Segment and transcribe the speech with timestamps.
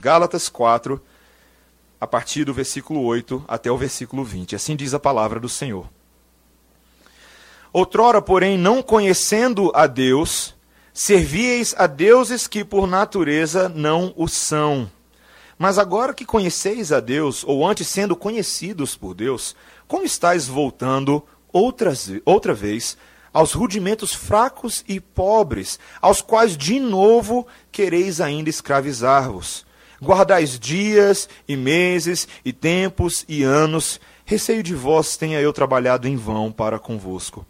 [0.00, 1.02] Gálatas 4,
[2.00, 4.54] a partir do versículo 8 até o versículo 20.
[4.54, 5.88] Assim diz a palavra do Senhor.
[7.72, 10.54] Outrora, porém, não conhecendo a Deus,
[10.94, 14.88] servieis a deuses que por natureza não o são.
[15.58, 19.56] Mas agora que conheceis a Deus, ou antes sendo conhecidos por Deus,
[19.88, 22.96] como estáis voltando outras, outra vez
[23.34, 29.66] aos rudimentos fracos e pobres, aos quais de novo quereis ainda escravizar-vos?
[30.00, 36.16] Guardais dias e meses e tempos e anos, receio de vós tenha eu trabalhado em
[36.16, 37.44] vão para convosco.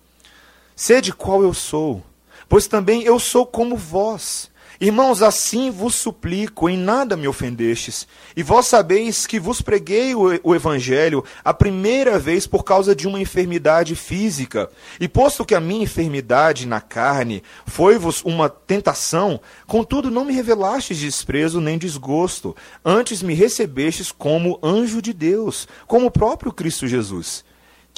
[0.75, 2.03] Sede qual eu sou,
[2.49, 4.51] pois também eu sou como vós.
[4.81, 8.07] Irmãos, assim vos suplico, em nada me ofendestes.
[8.37, 13.21] E vós sabeis que vos preguei o, Evangelho a primeira vez por causa de uma
[13.21, 14.71] enfermidade física.
[15.01, 20.99] E posto que a minha enfermidade na carne foi-vos uma tentação, contudo não me revelastes
[20.99, 22.55] desprezo nem desgosto.
[22.85, 27.48] Antes me recebestes como anjo de Deus, como o próprio Cristo Jesus.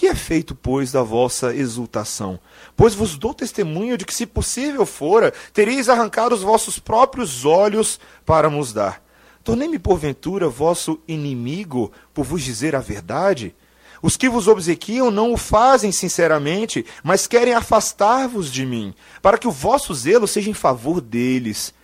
[0.00, 2.40] Que é feito, pois, da vossa exultação?
[2.74, 8.00] Pois vos dou testemunho de que, se possível fora, tereis arrancado os vossos próprios olhos
[8.24, 9.04] para nos dar.
[9.44, 13.54] Tornei-me, porventura, vosso inimigo por vos dizer a verdade?
[14.00, 19.46] Os que vos obsequiam não o fazem sinceramente, mas querem afastar-vos de mim, para que
[19.46, 21.74] o vosso zelo seja em favor deles.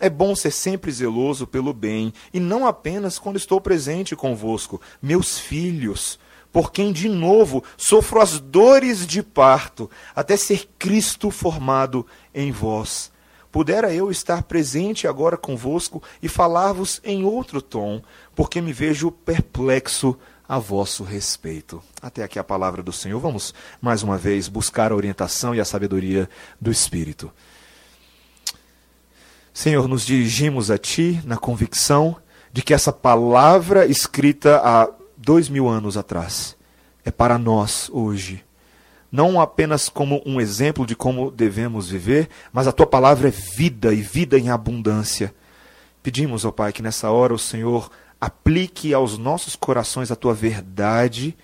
[0.00, 5.38] É bom ser sempre zeloso pelo bem, e não apenas quando estou presente convosco, meus
[5.38, 6.18] filhos
[6.54, 13.10] por quem de novo sofro as dores de parto, até ser Cristo formado em vós.
[13.50, 18.00] Pudera eu estar presente agora convosco e falar-vos em outro tom,
[18.36, 20.16] porque me vejo perplexo
[20.48, 21.82] a vosso respeito.
[22.00, 23.18] Até aqui a palavra do Senhor.
[23.18, 27.32] Vamos mais uma vez buscar a orientação e a sabedoria do Espírito.
[29.52, 32.16] Senhor, nos dirigimos a Ti na convicção
[32.52, 34.88] de que essa palavra escrita há
[35.24, 36.56] dois mil anos atrás.
[37.04, 38.44] É para nós hoje.
[39.10, 43.94] Não apenas como um exemplo de como devemos viver, mas a tua palavra é vida
[43.94, 45.32] e vida em abundância.
[46.02, 47.90] Pedimos, ó Pai, que nessa hora o Senhor
[48.20, 51.36] aplique aos nossos corações a tua verdade,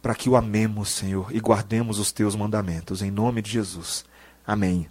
[0.00, 3.02] para que o amemos, Senhor, e guardemos os teus mandamentos.
[3.02, 4.04] Em nome de Jesus.
[4.46, 4.88] Amém.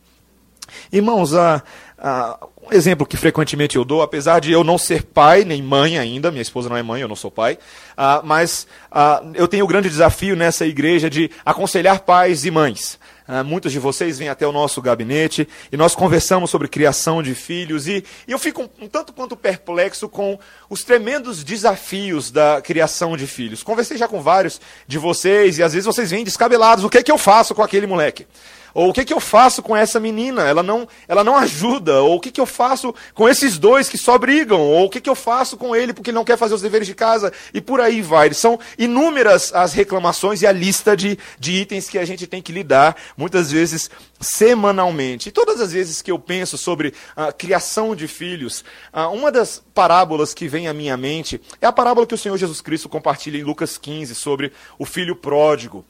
[0.91, 1.63] Irmãos, a,
[1.97, 2.37] a,
[2.69, 6.31] um exemplo que frequentemente eu dou, apesar de eu não ser pai nem mãe ainda,
[6.31, 7.57] minha esposa não é mãe, eu não sou pai,
[7.97, 12.99] uh, mas uh, eu tenho o grande desafio nessa igreja de aconselhar pais e mães.
[13.27, 17.35] Uh, muitos de vocês vêm até o nosso gabinete e nós conversamos sobre criação de
[17.35, 20.39] filhos e, e eu fico um, um, tanto quanto perplexo com
[20.69, 23.63] os tremendos desafios da criação de filhos.
[23.63, 26.85] Conversei já com vários de vocês e às vezes vocês vêm descabelados.
[26.85, 28.25] O que é que eu faço com aquele moleque?
[28.77, 30.43] Ou o que, que eu faço com essa menina?
[30.43, 31.99] Ela não, ela não ajuda.
[32.03, 34.61] Ou o que, que eu faço com esses dois que só brigam?
[34.61, 36.85] Ou o que, que eu faço com ele porque ele não quer fazer os deveres
[36.85, 37.33] de casa?
[37.51, 38.31] E por aí vai.
[38.35, 42.51] São inúmeras as reclamações e a lista de, de itens que a gente tem que
[42.51, 43.89] lidar, muitas vezes
[44.19, 45.29] semanalmente.
[45.29, 48.63] E todas as vezes que eu penso sobre a criação de filhos,
[49.13, 52.61] uma das parábolas que vem à minha mente é a parábola que o Senhor Jesus
[52.61, 55.85] Cristo compartilha em Lucas 15 sobre o filho pródigo.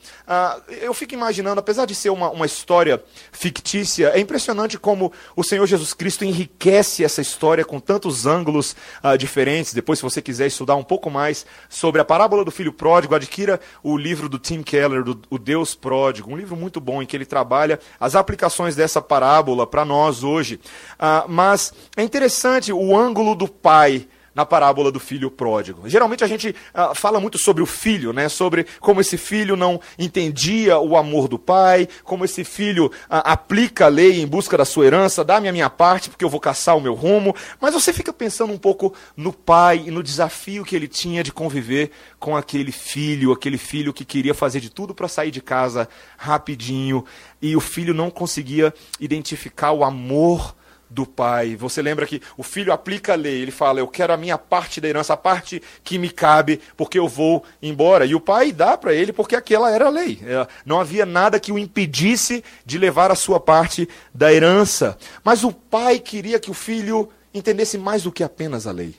[0.82, 5.66] eu fico imaginando, apesar de ser uma, uma história fictícia, é impressionante como o Senhor
[5.66, 8.76] Jesus Cristo enriquece essa história com tantos ângulos
[9.18, 9.74] diferentes.
[9.74, 13.60] Depois, se você quiser estudar um pouco mais sobre a parábola do filho pródigo, adquira
[13.82, 17.16] o livro do Tim Keller, do, O Deus Pródigo, um livro muito bom em que
[17.16, 20.60] ele trabalha as aplicações dessa parábola para nós hoje.
[20.96, 25.90] Uh, mas é interessante o ângulo do pai na parábola do filho pródigo.
[25.90, 28.30] Geralmente a gente uh, fala muito sobre o filho, né?
[28.30, 33.86] sobre como esse filho não entendia o amor do pai, como esse filho uh, aplica
[33.86, 36.78] a lei em busca da sua herança, dá-me a minha parte porque eu vou caçar
[36.78, 37.36] o meu rumo.
[37.60, 41.32] Mas você fica pensando um pouco no pai e no desafio que ele tinha de
[41.32, 41.90] conviver
[42.20, 47.04] com aquele filho, aquele filho que queria fazer de tudo para sair de casa rapidinho
[47.42, 50.56] e o filho não conseguia identificar o amor
[50.90, 51.56] do pai.
[51.56, 54.80] Você lembra que o filho aplica a lei, ele fala: Eu quero a minha parte
[54.80, 58.06] da herança, a parte que me cabe, porque eu vou embora.
[58.06, 60.20] E o pai dá para ele porque aquela era a lei.
[60.24, 64.98] É, não havia nada que o impedisse de levar a sua parte da herança.
[65.24, 68.96] Mas o pai queria que o filho entendesse mais do que apenas a lei.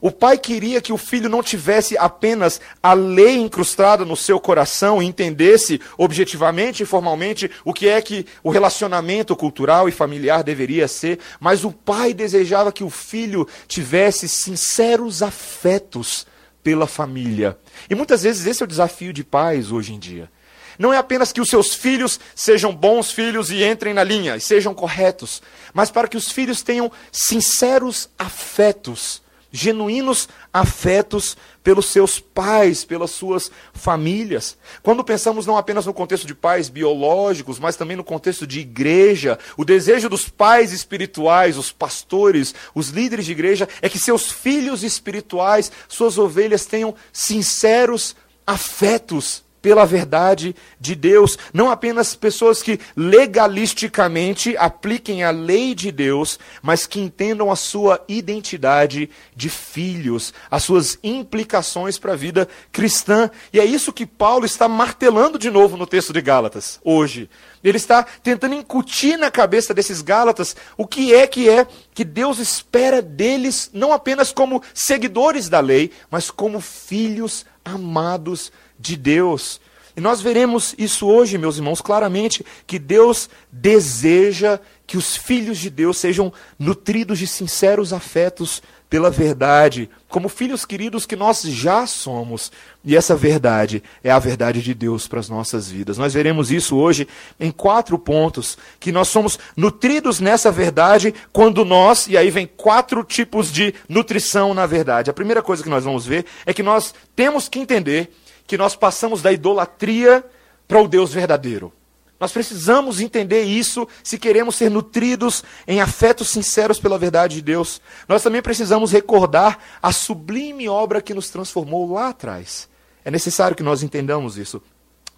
[0.00, 5.02] O pai queria que o filho não tivesse apenas a lei incrustada no seu coração
[5.02, 10.86] e entendesse objetivamente e formalmente o que é que o relacionamento cultural e familiar deveria
[10.86, 16.26] ser, mas o pai desejava que o filho tivesse sinceros afetos
[16.62, 17.58] pela família.
[17.90, 20.30] E muitas vezes esse é o desafio de pais hoje em dia.
[20.78, 24.40] Não é apenas que os seus filhos sejam bons filhos e entrem na linha e
[24.40, 25.42] sejam corretos,
[25.74, 33.50] mas para que os filhos tenham sinceros afetos genuínos afetos pelos seus pais, pelas suas
[33.72, 34.56] famílias.
[34.82, 39.38] Quando pensamos não apenas no contexto de pais biológicos, mas também no contexto de igreja,
[39.56, 44.82] o desejo dos pais espirituais, os pastores, os líderes de igreja, é que seus filhos
[44.82, 48.14] espirituais, suas ovelhas, tenham sinceros
[48.46, 51.38] afetos pela verdade de Deus.
[51.52, 58.02] Não apenas pessoas que legalisticamente apliquem a lei de Deus, mas que entendam a sua
[58.08, 63.30] identidade de filhos, as suas implicações para a vida cristã.
[63.52, 67.28] E é isso que Paulo está martelando de novo no texto de Gálatas, hoje.
[67.62, 72.38] Ele está tentando incutir na cabeça desses Gálatas o que é que é que Deus
[72.38, 79.60] espera deles, não apenas como seguidores da lei, mas como filhos amados Deus.
[79.96, 85.68] E nós veremos isso hoje, meus irmãos, claramente, que Deus deseja que os filhos de
[85.68, 92.50] Deus sejam nutridos de sinceros afetos pela verdade, como filhos queridos que nós já somos.
[92.84, 95.98] E essa verdade é a verdade de Deus para as nossas vidas.
[95.98, 97.06] Nós veremos isso hoje
[97.38, 103.04] em quatro pontos, que nós somos nutridos nessa verdade quando nós, e aí vem quatro
[103.04, 105.10] tipos de nutrição na verdade.
[105.10, 108.10] A primeira coisa que nós vamos ver é que nós temos que entender
[108.48, 110.24] que nós passamos da idolatria
[110.66, 111.72] para o Deus verdadeiro.
[112.18, 117.80] Nós precisamos entender isso se queremos ser nutridos em afetos sinceros pela verdade de Deus.
[118.08, 122.68] Nós também precisamos recordar a sublime obra que nos transformou lá atrás.
[123.04, 124.60] É necessário que nós entendamos isso.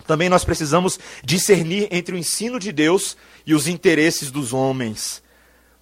[0.06, 3.16] Também nós precisamos discernir entre o ensino de Deus
[3.46, 5.22] e os interesses dos homens,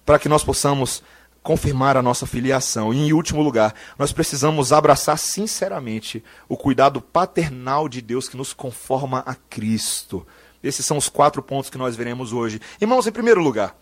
[0.05, 1.03] para que nós possamos
[1.41, 2.93] confirmar a nossa filiação.
[2.93, 8.53] E, em último lugar, nós precisamos abraçar sinceramente o cuidado paternal de Deus que nos
[8.53, 10.25] conforma a Cristo.
[10.61, 12.59] Esses são os quatro pontos que nós veremos hoje.
[12.81, 13.77] Irmãos, em primeiro lugar,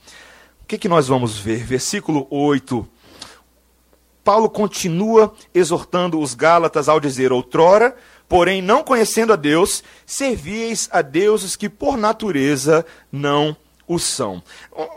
[0.62, 1.64] o que, que nós vamos ver?
[1.64, 2.88] Versículo 8.
[4.24, 7.96] Paulo continua exortando os Gálatas ao dizer: Outrora,
[8.28, 13.56] porém, não conhecendo a Deus, servieis a deuses que por natureza não
[13.88, 14.44] o são.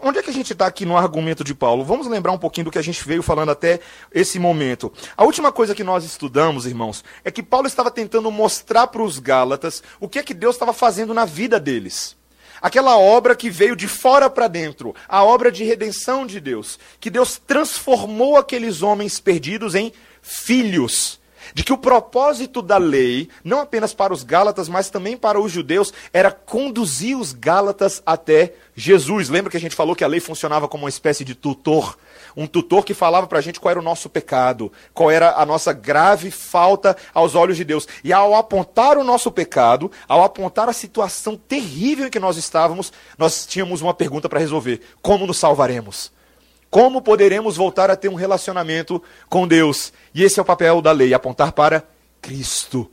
[0.03, 1.85] Onde é que a gente está aqui no argumento de Paulo?
[1.85, 3.79] Vamos lembrar um pouquinho do que a gente veio falando até
[4.13, 4.93] esse momento.
[5.17, 9.19] A última coisa que nós estudamos, irmãos, é que Paulo estava tentando mostrar para os
[9.19, 12.17] Gálatas o que é que Deus estava fazendo na vida deles.
[12.61, 17.09] Aquela obra que veio de fora para dentro, a obra de redenção de Deus, que
[17.09, 21.20] Deus transformou aqueles homens perdidos em filhos
[21.55, 25.51] de que o propósito da lei, não apenas para os Gálatas, mas também para os
[25.51, 29.29] judeus, era conduzir os Gálatas até Jesus.
[29.29, 31.97] Lembra que a gente falou que a lei funcionava como uma espécie de tutor?
[32.37, 35.45] Um tutor que falava para a gente qual era o nosso pecado, qual era a
[35.45, 37.89] nossa grave falta aos olhos de Deus.
[38.05, 42.93] E ao apontar o nosso pecado, ao apontar a situação terrível em que nós estávamos,
[43.19, 46.13] nós tínhamos uma pergunta para resolver: como nos salvaremos?
[46.71, 49.93] Como poderemos voltar a ter um relacionamento com Deus?
[50.15, 51.85] E esse é o papel da lei, apontar para
[52.23, 52.89] Cristo.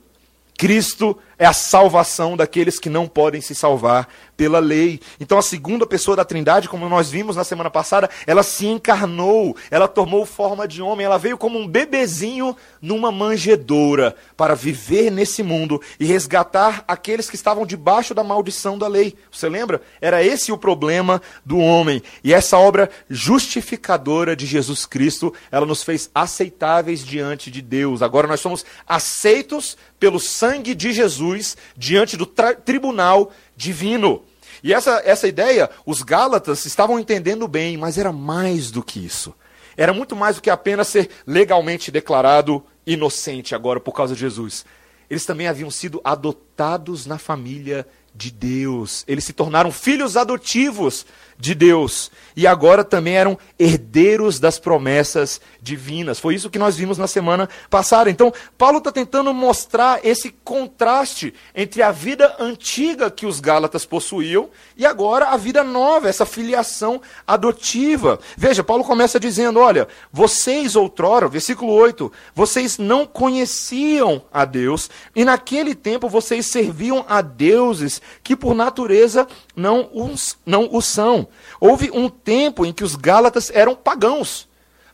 [0.56, 5.00] Cristo é a salvação daqueles que não podem se salvar pela lei.
[5.20, 9.56] Então a segunda pessoa da Trindade, como nós vimos na semana passada, ela se encarnou,
[9.70, 15.42] ela tomou forma de homem, ela veio como um bebezinho numa manjedoura para viver nesse
[15.42, 19.14] mundo e resgatar aqueles que estavam debaixo da maldição da lei.
[19.30, 19.80] Você lembra?
[20.00, 22.02] Era esse o problema do homem.
[22.24, 28.02] E essa obra justificadora de Jesus Cristo, ela nos fez aceitáveis diante de Deus.
[28.02, 31.27] Agora nós somos aceitos pelo sangue de Jesus
[31.76, 34.22] diante do tribunal divino.
[34.62, 39.34] E essa, essa ideia, os Gálatas estavam entendendo bem, mas era mais do que isso.
[39.76, 44.64] Era muito mais do que apenas ser legalmente declarado inocente agora por causa de Jesus.
[45.08, 49.04] Eles também haviam sido adotados na família de Deus.
[49.06, 51.06] Eles se tornaram filhos adotivos
[51.38, 56.20] de Deus e agora também eram herdeiros das promessas divinas.
[56.20, 58.10] Foi isso que nós vimos na semana passada.
[58.10, 64.50] Então, Paulo está tentando mostrar esse contraste entre a vida antiga que os Gálatas possuíam
[64.76, 68.20] e agora a vida nova, essa filiação adotiva.
[68.36, 75.24] Veja, Paulo começa dizendo: Olha, vocês outrora, versículo 8, vocês não conheciam a Deus e
[75.24, 79.26] naquele tempo vocês serviam a deuses que por natureza
[79.56, 81.27] não os, não o são.
[81.60, 84.48] Houve um tempo em que os Gálatas eram pagãos.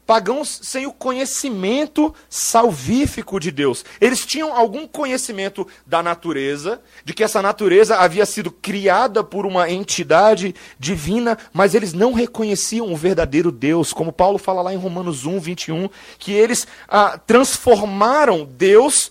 [0.07, 3.87] Pagãos sem o conhecimento salvífico de Deus.
[3.99, 9.71] Eles tinham algum conhecimento da natureza, de que essa natureza havia sido criada por uma
[9.71, 15.25] entidade divina, mas eles não reconheciam o verdadeiro Deus, como Paulo fala lá em Romanos
[15.25, 15.89] 1, 21,
[16.19, 19.11] que eles ah, transformaram Deus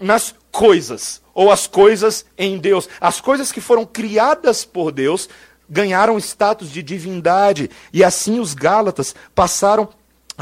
[0.00, 2.88] nas coisas, ou as coisas em Deus.
[2.98, 5.28] As coisas que foram criadas por Deus
[5.70, 9.88] ganharam status de divindade, e assim os Gálatas passaram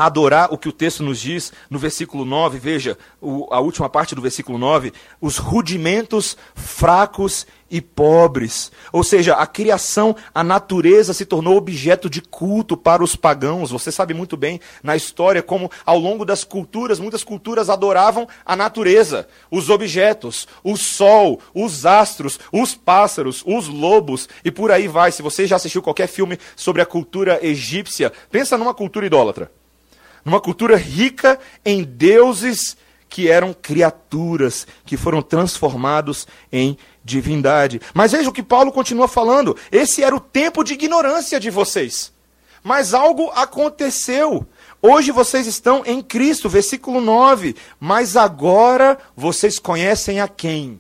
[0.07, 4.15] adorar o que o texto nos diz no versículo 9, veja, o, a última parte
[4.15, 8.73] do versículo 9, os rudimentos fracos e pobres.
[8.93, 13.71] Ou seja, a criação, a natureza se tornou objeto de culto para os pagãos.
[13.71, 18.57] Você sabe muito bem na história como, ao longo das culturas, muitas culturas adoravam a
[18.57, 25.13] natureza, os objetos, o sol, os astros, os pássaros, os lobos e por aí vai.
[25.13, 29.58] Se você já assistiu qualquer filme sobre a cultura egípcia, pensa numa cultura idólatra.
[30.29, 32.77] Numa cultura rica em deuses
[33.09, 37.81] que eram criaturas que foram transformados em divindade.
[37.95, 39.57] Mas veja o que Paulo continua falando.
[39.73, 42.13] Esse era o tempo de ignorância de vocês.
[42.63, 44.47] Mas algo aconteceu.
[44.83, 47.57] Hoje vocês estão em Cristo, versículo 9.
[47.81, 50.79] Mas agora vocês conhecem a quem?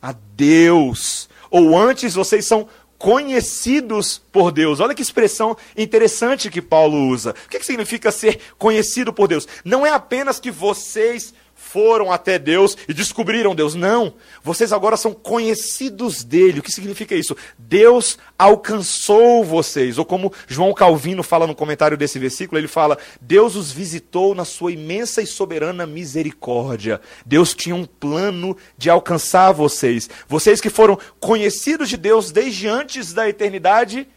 [0.00, 1.28] A Deus.
[1.50, 2.68] Ou antes vocês são
[2.98, 4.80] conhecidos por Deus.
[4.80, 7.30] Olha que expressão interessante que Paulo usa.
[7.46, 9.46] O que significa ser conhecido por Deus?
[9.64, 11.32] Não é apenas que vocês
[11.70, 13.74] foram até Deus e descobriram Deus.
[13.74, 14.14] Não.
[14.42, 16.60] Vocês agora são conhecidos dele.
[16.60, 17.36] O que significa isso?
[17.58, 19.98] Deus alcançou vocês.
[19.98, 24.44] Ou como João Calvino fala no comentário desse versículo, ele fala: Deus os visitou na
[24.44, 27.00] sua imensa e soberana misericórdia.
[27.26, 30.08] Deus tinha um plano de alcançar vocês.
[30.26, 34.08] Vocês que foram conhecidos de Deus desde antes da eternidade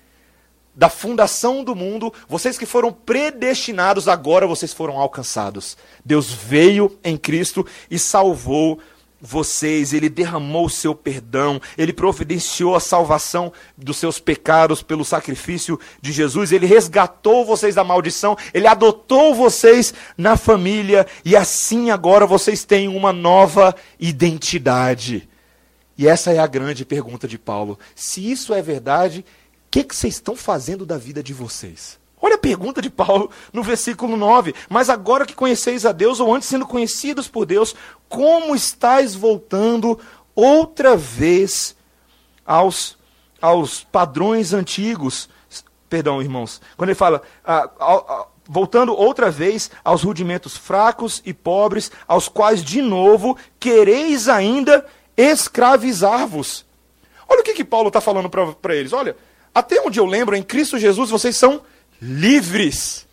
[0.75, 5.77] da fundação do mundo, vocês que foram predestinados, agora vocês foram alcançados.
[6.03, 8.79] Deus veio em Cristo e salvou
[9.21, 15.79] vocês, ele derramou o seu perdão, ele providenciou a salvação dos seus pecados pelo sacrifício
[16.01, 22.25] de Jesus, ele resgatou vocês da maldição, ele adotou vocês na família e assim agora
[22.25, 25.29] vocês têm uma nova identidade.
[25.97, 27.77] E essa é a grande pergunta de Paulo.
[27.93, 29.23] Se isso é verdade,
[29.71, 31.97] que, que vocês estão fazendo da vida de vocês?
[32.21, 34.53] Olha a pergunta de Paulo no versículo 9.
[34.69, 37.73] Mas agora que conheceis a Deus, ou antes sendo conhecidos por Deus,
[38.09, 39.97] como estáis voltando
[40.35, 41.75] outra vez
[42.45, 42.97] aos,
[43.41, 45.29] aos padrões antigos?
[45.89, 46.61] Perdão, irmãos.
[46.75, 52.63] Quando ele fala, ah, ah, voltando outra vez aos rudimentos fracos e pobres, aos quais
[52.63, 54.85] de novo quereis ainda
[55.15, 56.65] escravizar-vos.
[57.27, 58.91] Olha o que, que Paulo está falando para eles.
[58.93, 59.15] Olha,
[59.53, 61.61] até onde eu lembro, em Cristo Jesus vocês são
[62.01, 63.05] livres.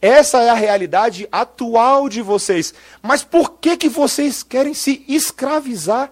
[0.00, 2.72] Essa é a realidade atual de vocês.
[3.02, 6.10] Mas por que, que vocês querem se escravizar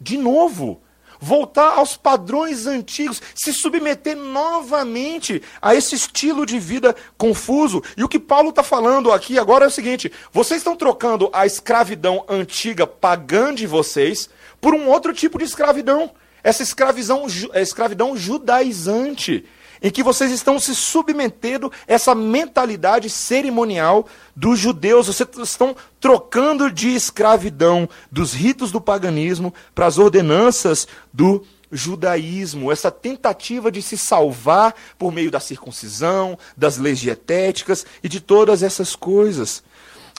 [0.00, 0.80] de novo?
[1.20, 7.82] Voltar aos padrões antigos, se submeter novamente a esse estilo de vida confuso.
[7.96, 11.46] E o que Paulo está falando aqui agora é o seguinte: vocês estão trocando a
[11.46, 14.28] escravidão antiga pagã de vocês
[14.60, 16.10] por um outro tipo de escravidão
[16.44, 19.46] essa escravidão, escravidão judaizante,
[19.82, 25.06] em que vocês estão se submetendo a essa mentalidade cerimonial dos judeus.
[25.06, 32.90] Vocês estão trocando de escravidão dos ritos do paganismo para as ordenanças do judaísmo, essa
[32.90, 38.94] tentativa de se salvar por meio da circuncisão, das leis dietéticas e de todas essas
[38.94, 39.62] coisas.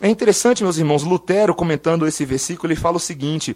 [0.02, 3.56] É interessante, meus irmãos, Lutero, comentando esse versículo, ele fala o seguinte: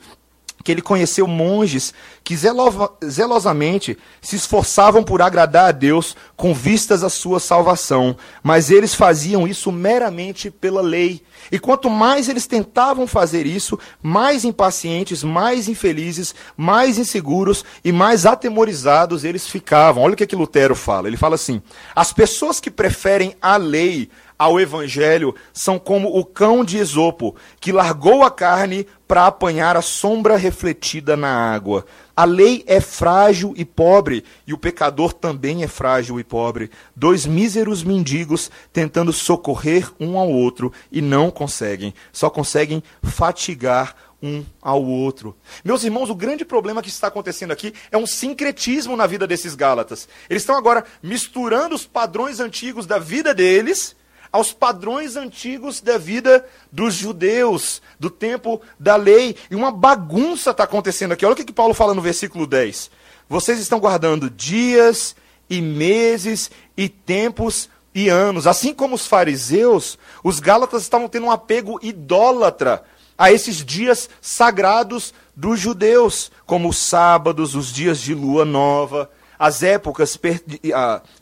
[0.63, 7.09] que ele conheceu monges que zelosamente se esforçavam por agradar a Deus com vistas à
[7.09, 11.21] sua salvação, mas eles faziam isso meramente pela lei.
[11.51, 18.25] E quanto mais eles tentavam fazer isso, mais impacientes, mais infelizes, mais inseguros e mais
[18.25, 20.03] atemorizados eles ficavam.
[20.03, 21.07] Olha o que, é que Lutero fala.
[21.07, 21.61] Ele fala assim:
[21.95, 24.09] as pessoas que preferem a lei
[24.39, 29.81] ao evangelho são como o cão de Esopo, que largou a carne para apanhar a
[29.81, 31.85] sombra refletida na água.
[32.15, 36.71] A lei é frágil e pobre, e o pecador também é frágil e pobre.
[36.95, 44.43] Dois míseros mendigos tentando socorrer um ao outro e não conseguem, só conseguem fatigar um
[44.61, 45.35] ao outro.
[45.63, 49.55] Meus irmãos, o grande problema que está acontecendo aqui é um sincretismo na vida desses
[49.55, 50.07] Gálatas.
[50.29, 53.95] Eles estão agora misturando os padrões antigos da vida deles
[54.31, 59.35] aos padrões antigos da vida dos judeus, do tempo da lei.
[59.49, 61.25] E uma bagunça está acontecendo aqui.
[61.25, 62.91] Olha o que, que Paulo fala no versículo 10.
[63.27, 65.15] Vocês estão guardando dias
[65.49, 68.47] e meses e tempos e anos.
[68.47, 72.83] Assim como os fariseus, os gálatas estavam tendo um apego idólatra
[73.17, 79.09] a esses dias sagrados dos judeus, como os sábados, os dias de lua nova,
[79.39, 80.19] as épocas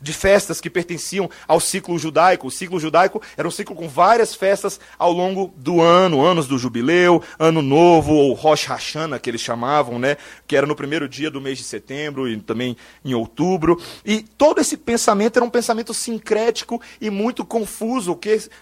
[0.02, 2.48] de festas que pertenciam ao ciclo judaico.
[2.48, 6.58] O ciclo judaico era um ciclo com várias festas ao longo do ano, anos do
[6.58, 10.16] jubileu, ano novo, ou Rosh Hashanah, que eles chamavam, né?
[10.46, 13.80] que era no primeiro dia do mês de setembro e também em outubro.
[14.04, 18.18] E todo esse pensamento era um pensamento sincrético e muito confuso,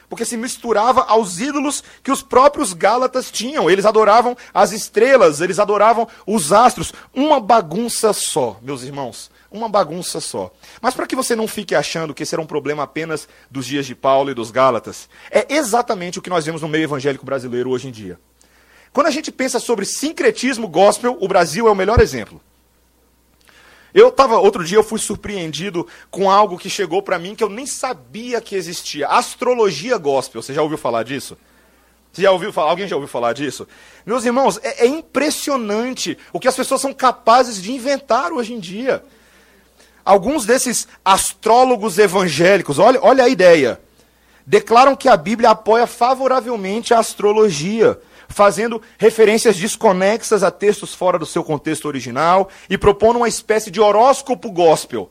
[0.08, 3.70] porque se misturava aos ídolos que os próprios Gálatas tinham.
[3.70, 6.92] Eles adoravam as estrelas, eles adoravam os astros.
[7.14, 9.30] Uma bagunça só, meus irmãos.
[9.56, 10.52] Uma bagunça só.
[10.82, 13.86] Mas para que você não fique achando que esse era um problema apenas dos dias
[13.86, 17.70] de Paulo e dos Gálatas, é exatamente o que nós vemos no meio evangélico brasileiro
[17.70, 18.20] hoje em dia.
[18.92, 22.38] Quando a gente pensa sobre sincretismo gospel, o Brasil é o melhor exemplo.
[23.94, 27.48] Eu estava, outro dia eu fui surpreendido com algo que chegou para mim que eu
[27.48, 29.08] nem sabia que existia.
[29.08, 30.42] Astrologia gospel.
[30.42, 31.34] Você já ouviu falar disso?
[32.12, 32.70] Você já ouviu falar?
[32.70, 33.66] Alguém já ouviu falar disso?
[34.04, 38.58] Meus irmãos, é, é impressionante o que as pessoas são capazes de inventar hoje em
[38.58, 39.02] dia.
[40.06, 43.80] Alguns desses astrólogos evangélicos, olha, olha a ideia,
[44.46, 47.98] declaram que a Bíblia apoia favoravelmente a astrologia,
[48.28, 53.80] fazendo referências desconexas a textos fora do seu contexto original e propondo uma espécie de
[53.80, 55.10] horóscopo gospel.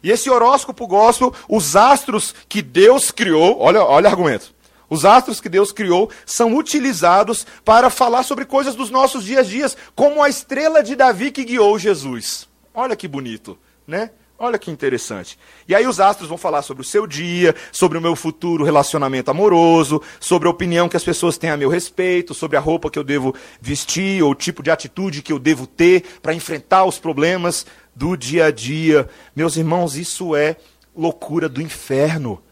[0.00, 4.54] E esse horóscopo gospel, os astros que Deus criou, olha, olha o argumento.
[4.88, 9.50] Os astros que Deus criou são utilizados para falar sobre coisas dos nossos dias a
[9.50, 12.48] dias, como a estrela de Davi que guiou Jesus.
[12.72, 14.12] Olha que bonito, né?
[14.38, 15.38] Olha que interessante.
[15.66, 19.30] E aí os astros vão falar sobre o seu dia, sobre o meu futuro relacionamento
[19.30, 22.98] amoroso, sobre a opinião que as pessoas têm a meu respeito, sobre a roupa que
[22.98, 26.98] eu devo vestir ou o tipo de atitude que eu devo ter para enfrentar os
[26.98, 27.64] problemas
[27.94, 29.08] do dia a dia.
[29.34, 30.56] Meus irmãos, isso é
[30.94, 32.42] loucura do inferno.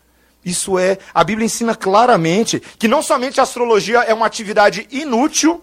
[0.43, 5.63] Isso é, a Bíblia ensina claramente que não somente a astrologia é uma atividade inútil,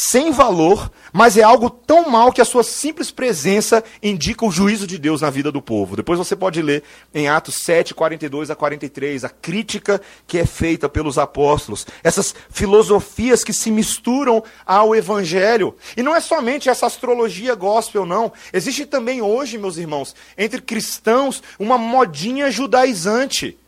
[0.00, 4.86] sem valor, mas é algo tão mal que a sua simples presença indica o juízo
[4.86, 5.96] de Deus na vida do povo.
[5.96, 10.88] Depois você pode ler em Atos 7, 42 a 43, a crítica que é feita
[10.88, 15.74] pelos apóstolos, essas filosofias que se misturam ao evangelho.
[15.96, 18.32] E não é somente essa astrologia gospel, não.
[18.52, 23.58] Existe também hoje, meus irmãos, entre cristãos, uma modinha judaizante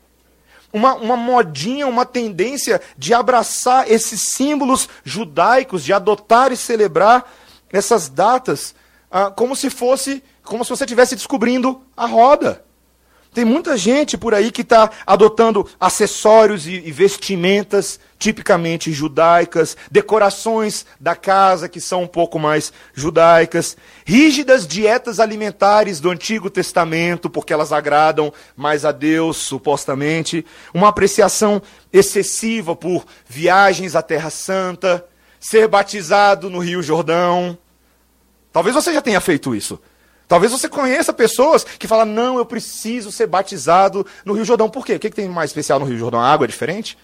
[0.72, 7.30] uma, uma modinha, uma tendência de abraçar esses símbolos judaicos, de adotar e celebrar
[7.72, 8.74] essas datas
[9.10, 12.64] ah, como se fosse, como se você estivesse descobrindo a roda.
[13.32, 21.14] Tem muita gente por aí que está adotando acessórios e, vestimentas tipicamente judaicas, decorações da
[21.14, 27.72] casa que são um pouco mais judaicas, rígidas dietas alimentares do Antigo Testamento, porque elas
[27.72, 31.62] agradam mais a Deus, supostamente, uma apreciação
[31.92, 35.06] excessiva por viagens à Terra Santa,
[35.38, 37.56] ser batizado no Rio Jordão.
[38.52, 39.80] Talvez você já tenha feito isso.
[40.30, 44.70] Talvez você conheça pessoas que falam, não, eu preciso ser batizado no Rio Jordão.
[44.70, 44.94] Por quê?
[44.94, 46.20] O que, tem mais especial no Rio Jordão?
[46.20, 46.96] A água é diferente?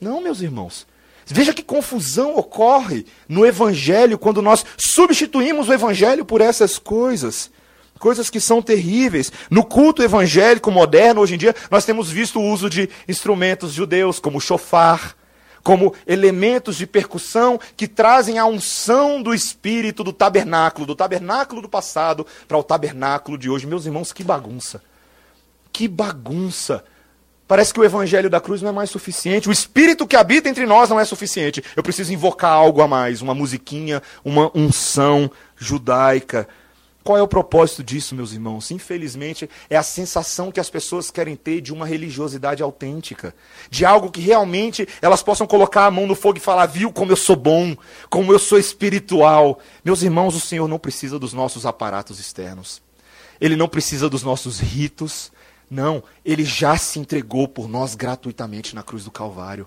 [0.00, 0.86] Não, meus irmãos.
[1.26, 7.50] Veja que confusão ocorre no Evangelho quando nós substituímos o Evangelho por essas coisas.
[7.98, 9.32] Coisas que são terríveis.
[9.50, 14.20] No culto evangélico moderno, hoje em dia, nós temos visto o uso de instrumentos judeus,
[14.20, 15.16] como o chofar,
[15.68, 21.68] como elementos de percussão que trazem a unção do espírito do tabernáculo, do tabernáculo do
[21.68, 23.66] passado para o tabernáculo de hoje.
[23.66, 24.82] Meus irmãos, que bagunça!
[25.70, 26.82] Que bagunça!
[27.46, 29.46] Parece que o evangelho da cruz não é mais suficiente.
[29.46, 31.62] O espírito que habita entre nós não é suficiente.
[31.76, 36.48] Eu preciso invocar algo a mais, uma musiquinha, uma unção judaica.
[37.08, 38.70] Qual é o propósito disso, meus irmãos?
[38.70, 43.34] Infelizmente, é a sensação que as pessoas querem ter de uma religiosidade autêntica,
[43.70, 47.10] de algo que realmente elas possam colocar a mão no fogo e falar: viu como
[47.10, 47.74] eu sou bom,
[48.10, 49.58] como eu sou espiritual.
[49.82, 52.82] Meus irmãos, o Senhor não precisa dos nossos aparatos externos,
[53.40, 55.32] Ele não precisa dos nossos ritos.
[55.70, 59.66] Não, Ele já se entregou por nós gratuitamente na cruz do Calvário.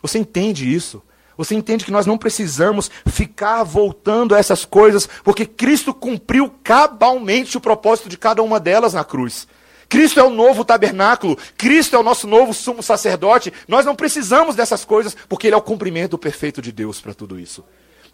[0.00, 1.02] Você entende isso?
[1.36, 7.56] Você entende que nós não precisamos ficar voltando a essas coisas, porque Cristo cumpriu cabalmente
[7.56, 9.46] o propósito de cada uma delas na cruz.
[9.88, 13.52] Cristo é o novo tabernáculo, Cristo é o nosso novo sumo sacerdote.
[13.66, 17.40] Nós não precisamos dessas coisas, porque Ele é o cumprimento perfeito de Deus para tudo
[17.40, 17.64] isso.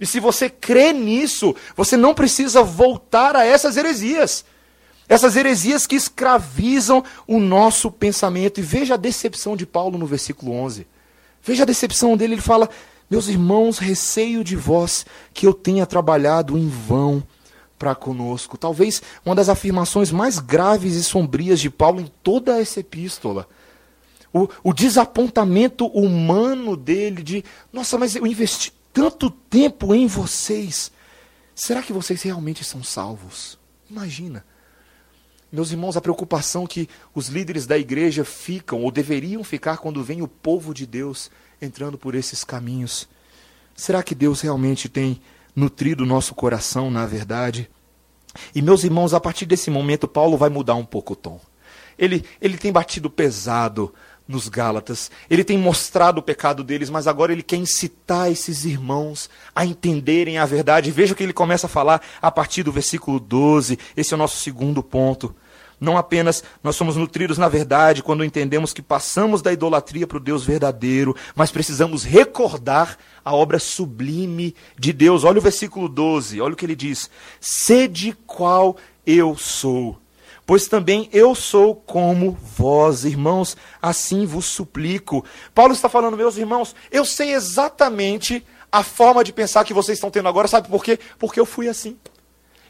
[0.00, 4.44] E se você crê nisso, você não precisa voltar a essas heresias.
[5.08, 8.58] Essas heresias que escravizam o nosso pensamento.
[8.58, 10.86] E veja a decepção de Paulo no versículo 11.
[11.42, 12.68] Veja a decepção dele, ele fala:
[13.08, 17.22] meus irmãos, receio de vós que eu tenha trabalhado em vão
[17.78, 18.58] para conosco.
[18.58, 23.48] Talvez uma das afirmações mais graves e sombrias de Paulo em toda essa epístola.
[24.32, 30.90] O, o desapontamento humano dele de, nossa, mas eu investi tanto tempo em vocês.
[31.54, 33.58] Será que vocês realmente são salvos?
[33.88, 34.44] Imagina.
[35.50, 40.20] Meus irmãos, a preocupação que os líderes da igreja ficam ou deveriam ficar quando vem
[40.20, 43.08] o povo de Deus entrando por esses caminhos.
[43.74, 45.20] Será que Deus realmente tem
[45.54, 47.68] nutrido o nosso coração, na verdade?
[48.54, 51.40] E meus irmãos, a partir desse momento, Paulo vai mudar um pouco o tom.
[51.98, 53.92] Ele, ele tem batido pesado
[54.28, 59.30] nos Gálatas, ele tem mostrado o pecado deles, mas agora ele quer incitar esses irmãos
[59.54, 60.90] a entenderem a verdade.
[60.90, 64.18] Veja o que ele começa a falar a partir do versículo 12, esse é o
[64.18, 65.34] nosso segundo ponto.
[65.78, 70.20] Não apenas nós somos nutridos na verdade quando entendemos que passamos da idolatria para o
[70.20, 75.24] Deus verdadeiro, mas precisamos recordar a obra sublime de Deus.
[75.24, 77.10] Olha o versículo 12, olha o que ele diz:
[77.40, 79.98] Sede qual eu sou.
[80.46, 85.24] Pois também eu sou como vós, irmãos, assim vos suplico.
[85.52, 90.10] Paulo está falando, meus irmãos, eu sei exatamente a forma de pensar que vocês estão
[90.10, 91.00] tendo agora, sabe por quê?
[91.18, 91.96] Porque eu fui assim.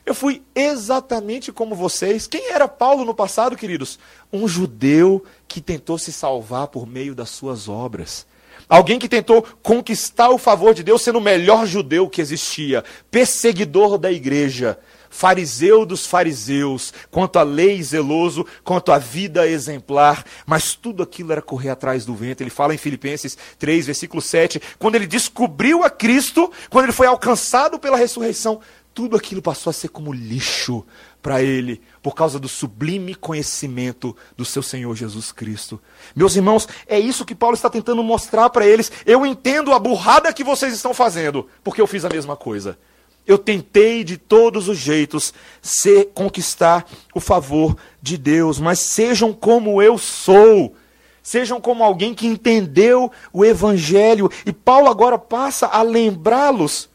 [0.06, 2.28] Eu fui exatamente como vocês.
[2.28, 3.98] Quem era Paulo no passado, queridos?
[4.32, 8.24] Um judeu que tentou se salvar por meio das suas obras.
[8.68, 13.98] Alguém que tentou conquistar o favor de Deus sendo o melhor judeu que existia, perseguidor
[13.98, 21.02] da igreja, fariseu dos fariseus, quanto à lei zeloso, quanto à vida exemplar, mas tudo
[21.02, 22.42] aquilo era correr atrás do vento.
[22.42, 27.06] Ele fala em Filipenses 3, versículo 7, quando ele descobriu a Cristo, quando ele foi
[27.06, 28.60] alcançado pela ressurreição,
[28.96, 30.82] tudo aquilo passou a ser como lixo
[31.20, 35.78] para ele, por causa do sublime conhecimento do seu Senhor Jesus Cristo.
[36.14, 38.90] Meus irmãos, é isso que Paulo está tentando mostrar para eles.
[39.04, 42.78] Eu entendo a burrada que vocês estão fazendo, porque eu fiz a mesma coisa.
[43.26, 49.82] Eu tentei de todos os jeitos ser, conquistar o favor de Deus, mas sejam como
[49.82, 50.74] eu sou.
[51.22, 54.30] Sejam como alguém que entendeu o Evangelho.
[54.46, 56.88] E Paulo agora passa a lembrá-los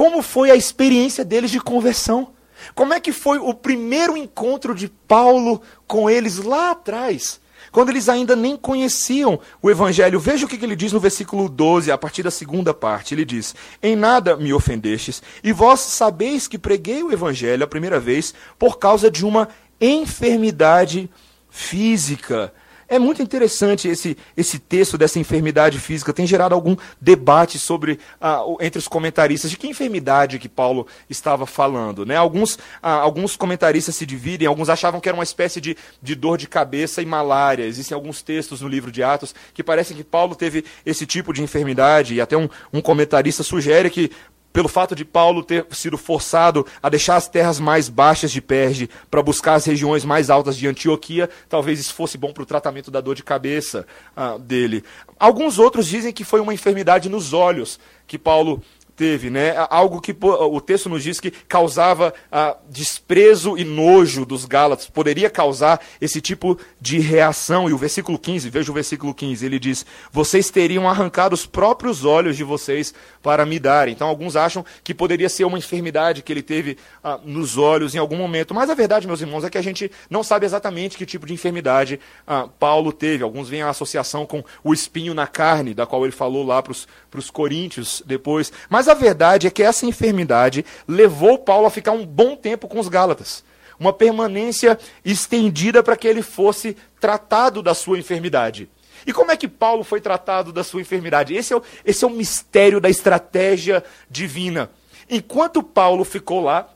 [0.00, 2.28] como foi a experiência deles de conversão?
[2.74, 7.38] Como é que foi o primeiro encontro de Paulo com eles lá atrás?
[7.70, 10.18] Quando eles ainda nem conheciam o Evangelho.
[10.18, 13.12] Veja o que ele diz no versículo 12, a partir da segunda parte.
[13.12, 18.00] Ele diz: Em nada me ofendestes, e vós sabeis que preguei o Evangelho a primeira
[18.00, 21.10] vez por causa de uma enfermidade
[21.50, 22.54] física.
[22.92, 26.12] É muito interessante esse, esse texto dessa enfermidade física.
[26.12, 31.46] Tem gerado algum debate sobre ah, entre os comentaristas de que enfermidade que Paulo estava
[31.46, 32.04] falando.
[32.04, 32.16] Né?
[32.16, 36.36] Alguns, ah, alguns comentaristas se dividem, alguns achavam que era uma espécie de, de dor
[36.36, 37.62] de cabeça e malária.
[37.62, 41.44] Existem alguns textos no livro de Atos que parecem que Paulo teve esse tipo de
[41.44, 44.10] enfermidade, e até um, um comentarista sugere que
[44.52, 48.88] pelo fato de Paulo ter sido forçado a deixar as terras mais baixas de Perge
[49.10, 52.90] para buscar as regiões mais altas de Antioquia, talvez isso fosse bom para o tratamento
[52.90, 53.86] da dor de cabeça
[54.16, 54.82] ah, dele.
[55.18, 58.62] Alguns outros dizem que foi uma enfermidade nos olhos que Paulo
[59.00, 59.54] teve, né?
[59.70, 65.30] Algo que o texto nos diz que causava ah, desprezo e nojo dos Gálatas, poderia
[65.30, 67.66] causar esse tipo de reação.
[67.70, 72.04] E o versículo 15, veja o versículo 15, ele diz: Vocês teriam arrancado os próprios
[72.04, 73.88] olhos de vocês para me dar.
[73.88, 77.98] Então, alguns acham que poderia ser uma enfermidade que ele teve ah, nos olhos em
[77.98, 78.54] algum momento.
[78.54, 81.32] Mas a verdade, meus irmãos, é que a gente não sabe exatamente que tipo de
[81.32, 83.24] enfermidade ah, Paulo teve.
[83.24, 86.74] Alguns veem a associação com o espinho na carne, da qual ele falou lá para
[87.16, 88.52] os coríntios depois.
[88.68, 92.78] Mas a verdade é que essa enfermidade levou Paulo a ficar um bom tempo com
[92.78, 93.44] os Gálatas.
[93.78, 98.68] Uma permanência estendida para que ele fosse tratado da sua enfermidade.
[99.06, 101.34] E como é que Paulo foi tratado da sua enfermidade?
[101.34, 104.70] Esse é o, esse é o mistério da estratégia divina.
[105.08, 106.68] Enquanto Paulo ficou lá,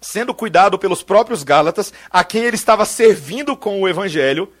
[0.00, 4.52] sendo cuidado pelos próprios Gálatas, a quem ele estava servindo com o evangelho,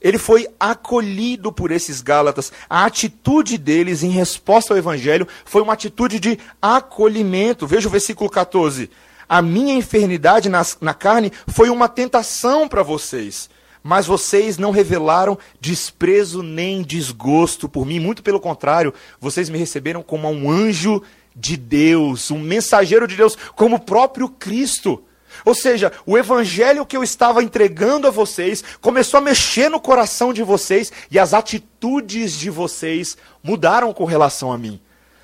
[0.00, 2.52] ele foi acolhido por esses Gálatas.
[2.68, 7.66] A atitude deles em resposta ao Evangelho foi uma atitude de acolhimento.
[7.66, 8.90] Veja o versículo 14.
[9.28, 13.50] A minha enfermidade na, na carne foi uma tentação para vocês,
[13.82, 18.00] mas vocês não revelaram desprezo nem desgosto por mim.
[18.00, 21.02] Muito pelo contrário, vocês me receberam como um anjo
[21.36, 25.02] de Deus, um mensageiro de Deus, como o próprio Cristo.
[25.44, 30.32] Ou seja, o evangelho que eu estava entregando a vocês começou a mexer no coração
[30.32, 34.80] de vocês e as atitudes de vocês mudaram com relação a mim.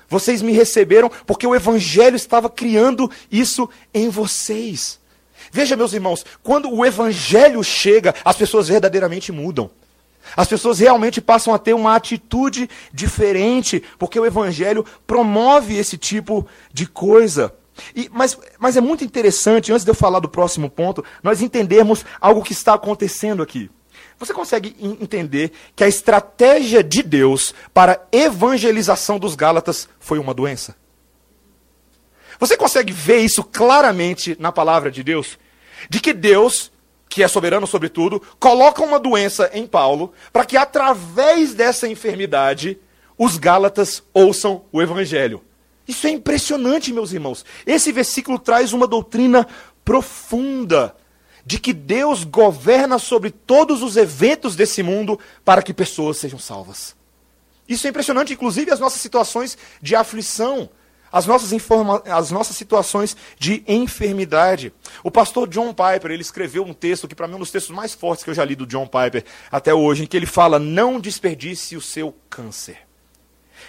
[0.07, 4.99] Vocês me receberam porque o evangelho estava criando isso em vocês.
[5.51, 9.69] Veja, meus irmãos, quando o evangelho chega, as pessoas verdadeiramente mudam.
[10.35, 16.47] As pessoas realmente passam a ter uma atitude diferente, porque o evangelho promove esse tipo
[16.73, 17.53] de coisa.
[17.95, 22.05] E, mas, mas é muito interessante, antes de eu falar do próximo ponto, nós entendermos
[22.19, 23.69] algo que está acontecendo aqui.
[24.17, 30.33] Você consegue entender que a estratégia de Deus para a evangelização dos Gálatas foi uma
[30.33, 30.75] doença?
[32.39, 35.37] Você consegue ver isso claramente na palavra de Deus?
[35.89, 36.71] De que Deus
[37.15, 42.77] que é soberano sobre tudo, coloca uma doença em Paulo, para que através dessa enfermidade
[43.17, 45.41] os Gálatas ouçam o evangelho.
[45.87, 47.45] Isso é impressionante, meus irmãos.
[47.65, 49.47] Esse versículo traz uma doutrina
[49.83, 50.95] profunda
[51.45, 56.95] de que Deus governa sobre todos os eventos desse mundo para que pessoas sejam salvas.
[57.69, 60.69] Isso é impressionante, inclusive as nossas situações de aflição,
[61.11, 61.51] as nossas,
[62.11, 64.73] as nossas situações de enfermidade.
[65.03, 67.75] O pastor John Piper, ele escreveu um texto que para mim é um dos textos
[67.75, 70.59] mais fortes que eu já li do John Piper até hoje, em que ele fala:
[70.59, 72.84] "Não desperdice o seu câncer".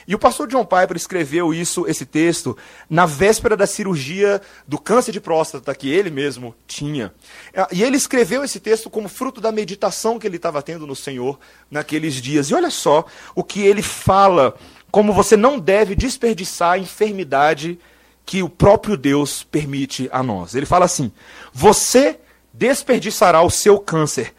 [0.07, 2.57] E o pastor John Piper escreveu isso, esse texto,
[2.89, 7.13] na véspera da cirurgia do câncer de próstata que ele mesmo tinha.
[7.53, 10.95] É, e ele escreveu esse texto como fruto da meditação que ele estava tendo no
[10.95, 11.39] Senhor
[11.71, 12.49] naqueles dias.
[12.51, 14.55] E olha só o que ele fala,
[14.91, 17.79] como você não deve desperdiçar a enfermidade
[18.25, 20.55] que o próprio Deus permite a nós.
[20.55, 21.11] Ele fala assim:
[21.53, 22.19] você
[22.53, 24.35] desperdiçará o seu câncer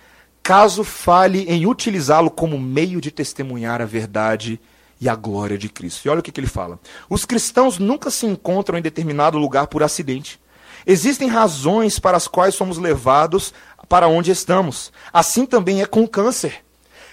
[0.48, 4.62] caso fale em utilizá-lo como meio de testemunhar a verdade
[5.00, 6.06] e a glória de Cristo.
[6.06, 6.80] E olha o que, que ele fala.
[7.10, 10.40] Os cristãos nunca se encontram em determinado lugar por acidente.
[10.86, 13.54] Existem razões para as quais somos levados
[13.90, 14.92] para onde estamos.
[15.12, 16.64] Assim também é com o câncer.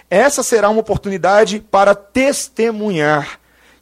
[0.09, 3.41] Essa será uma oportunidade para testemunhar.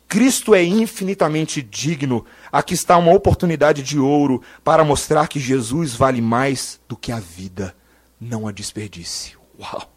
[0.08, 2.24] Cristo é infinitamente digno.
[2.50, 7.18] Aqui está uma oportunidade de ouro para mostrar que Jesus vale mais do que a
[7.18, 7.74] vida.
[8.20, 9.36] Não a desperdice.
[9.58, 9.90] Uau!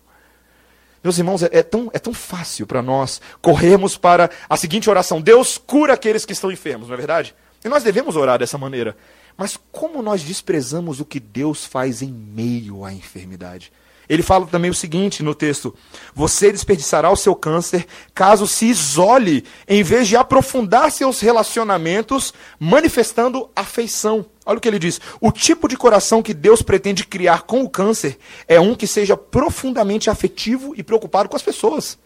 [1.05, 5.21] Meus irmãos, é, é tão, é tão fácil para nós corrermos para a seguinte oração:
[5.21, 7.35] Deus cura aqueles que estão enfermos, não é verdade?
[7.63, 8.97] E nós devemos orar dessa maneira.
[9.37, 13.71] Mas como nós desprezamos o que Deus faz em meio à enfermidade?
[14.09, 15.75] Ele fala também o seguinte no texto:
[16.15, 23.47] Você desperdiçará o seu câncer caso se isole, em vez de aprofundar seus relacionamentos, manifestando
[23.55, 24.25] afeição.
[24.45, 27.69] Olha o que ele diz: O tipo de coração que Deus pretende criar com o
[27.69, 31.97] câncer é um que seja profundamente afetivo e preocupado com as pessoas.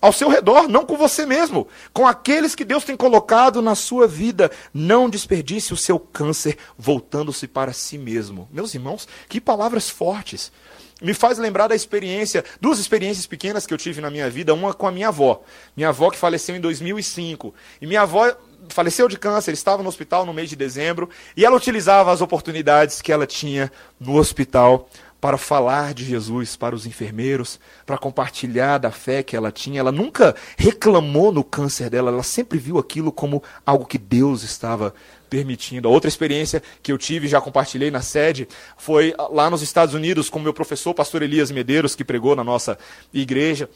[0.00, 4.06] Ao seu redor, não com você mesmo, com aqueles que Deus tem colocado na sua
[4.06, 4.48] vida.
[4.72, 8.48] Não desperdice o seu câncer voltando-se para si mesmo.
[8.52, 10.52] Meus irmãos, que palavras fortes
[11.00, 14.74] me faz lembrar da experiência, duas experiências pequenas que eu tive na minha vida, uma
[14.74, 15.42] com a minha avó.
[15.76, 17.54] Minha avó que faleceu em 2005.
[17.80, 18.32] E minha avó
[18.74, 23.00] faleceu de câncer, estava no hospital no mês de dezembro, e ela utilizava as oportunidades
[23.02, 24.88] que ela tinha no hospital
[25.20, 29.80] para falar de Jesus para os enfermeiros, para compartilhar da fé que ela tinha.
[29.80, 34.94] Ela nunca reclamou no câncer dela, ela sempre viu aquilo como algo que Deus estava
[35.28, 35.88] permitindo.
[35.88, 40.30] A outra experiência que eu tive, já compartilhei na sede, foi lá nos Estados Unidos
[40.30, 42.78] com meu professor, pastor Elias Medeiros, que pregou na nossa
[43.12, 43.68] igreja.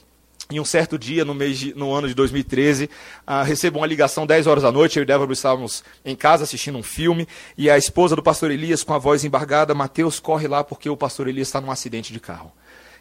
[0.52, 4.26] Em um certo dia, no, mês de, no ano de 2013, uh, recebo uma ligação
[4.26, 4.98] 10 horas da noite.
[4.98, 7.26] Eu e Débora estávamos em casa assistindo um filme.
[7.56, 10.96] E a esposa do pastor Elias, com a voz embargada, Mateus, corre lá porque o
[10.96, 12.52] pastor Elias está num acidente de carro.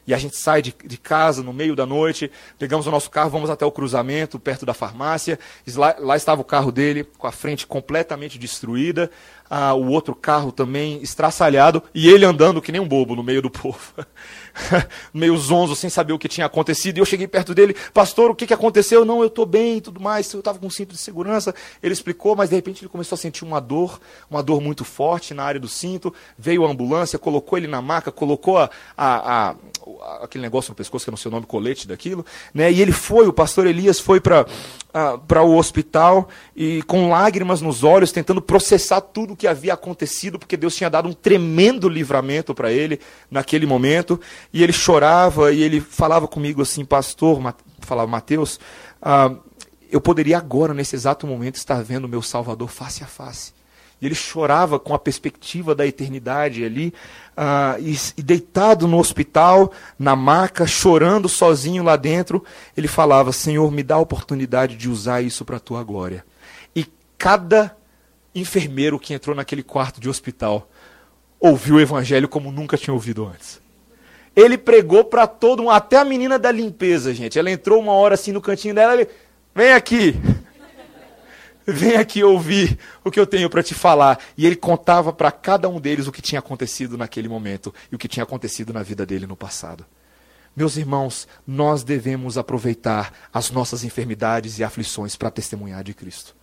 [0.07, 3.29] E a gente sai de, de, casa no meio da noite, pegamos o nosso carro,
[3.29, 5.37] vamos até o cruzamento, perto da farmácia.
[5.75, 9.11] Lá, lá estava o carro dele, com a frente completamente destruída,
[9.53, 13.41] ah, o outro carro também estraçalhado, e ele andando que nem um bobo no meio
[13.41, 13.77] do povo.
[15.13, 16.97] meio zonzo, sem saber o que tinha acontecido.
[16.97, 19.03] E eu cheguei perto dele, pastor, o que, que aconteceu?
[19.03, 20.31] Não, eu estou bem e tudo mais.
[20.31, 21.53] Eu estava com um cinto de segurança.
[21.83, 25.33] Ele explicou, mas de repente ele começou a sentir uma dor, uma dor muito forte
[25.33, 26.13] na área do cinto.
[26.37, 29.55] Veio a ambulância, colocou ele na maca, colocou a, a, a
[30.21, 32.71] aquele negócio no pescoço, que eu não sei o nome, colete daquilo, né?
[32.71, 34.45] E ele foi, o pastor Elias foi para
[34.93, 40.55] uh, o hospital e com lágrimas nos olhos, tentando processar tudo que havia acontecido, porque
[40.55, 42.99] Deus tinha dado um tremendo livramento para ele
[43.29, 44.21] naquele momento.
[44.53, 48.59] E ele chorava e ele falava comigo assim, pastor, falava, Mateus,
[49.01, 49.35] uh,
[49.91, 53.51] eu poderia agora, nesse exato momento, estar vendo o meu Salvador face a face.
[53.99, 56.93] E ele chorava com a perspectiva da eternidade ali,
[57.35, 62.45] uh, e, e, deitado no hospital, na maca, chorando sozinho lá dentro,
[62.77, 66.23] ele falava: Senhor, me dá a oportunidade de usar isso para a tua glória.
[66.75, 66.85] E
[67.17, 67.75] cada
[68.33, 70.69] enfermeiro que entrou naquele quarto de hospital
[71.39, 73.59] ouviu o evangelho como nunca tinha ouvido antes.
[74.35, 77.37] Ele pregou para todo mundo, até a menina da limpeza, gente.
[77.37, 79.09] Ela entrou uma hora assim no cantinho dela, ele,
[79.53, 80.15] vem aqui.
[81.65, 84.19] Vem aqui ouvir o que eu tenho para te falar.
[84.37, 87.97] E ele contava para cada um deles o que tinha acontecido naquele momento e o
[87.97, 89.85] que tinha acontecido na vida dele no passado.
[90.55, 96.35] Meus irmãos, nós devemos aproveitar as nossas enfermidades e aflições para testemunhar de Cristo.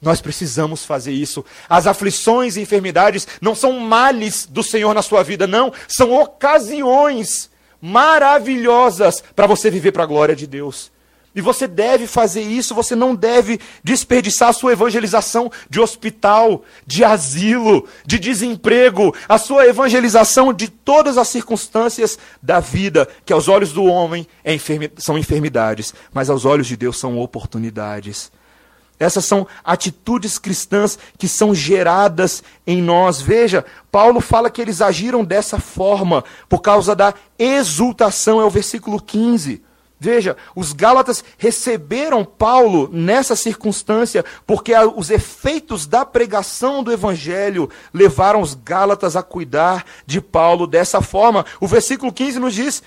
[0.00, 1.44] Nós precisamos fazer isso.
[1.68, 5.72] As aflições e enfermidades não são males do Senhor na sua vida, não.
[5.86, 10.90] São ocasiões maravilhosas para você viver para a glória de Deus.
[11.32, 17.04] E você deve fazer isso, você não deve desperdiçar a sua evangelização de hospital, de
[17.04, 23.72] asilo, de desemprego, a sua evangelização de todas as circunstâncias da vida, que aos olhos
[23.72, 28.32] do homem é enfermi são enfermidades, mas aos olhos de Deus são oportunidades.
[29.00, 33.18] Essas são atitudes cristãs que são geradas em nós.
[33.22, 39.00] Veja, Paulo fala que eles agiram dessa forma por causa da exultação, é o versículo
[39.00, 39.62] 15.
[39.98, 48.42] Veja, os Gálatas receberam Paulo nessa circunstância, porque os efeitos da pregação do Evangelho levaram
[48.42, 51.46] os Gálatas a cuidar de Paulo dessa forma.
[51.58, 52.82] O versículo 15 nos diz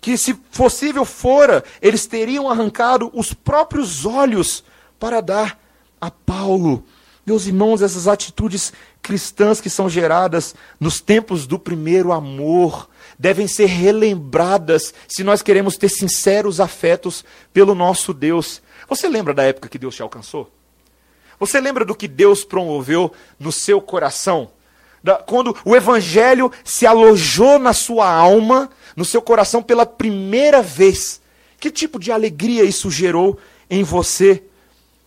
[0.00, 4.64] que, se possível fora, eles teriam arrancado os próprios olhos
[5.02, 5.58] para dar
[6.00, 6.84] a Paulo.
[7.26, 12.88] Meus irmãos, essas atitudes cristãs que são geradas nos tempos do primeiro amor,
[13.18, 18.62] devem ser relembradas se nós queremos ter sinceros afetos pelo nosso Deus.
[18.88, 20.48] Você lembra da época que Deus te alcançou?
[21.40, 23.10] Você lembra do que Deus promoveu
[23.40, 24.52] no seu coração?
[25.02, 31.20] Da, quando o Evangelho se alojou na sua alma, no seu coração pela primeira vez.
[31.58, 33.36] Que tipo de alegria isso gerou
[33.68, 34.44] em você?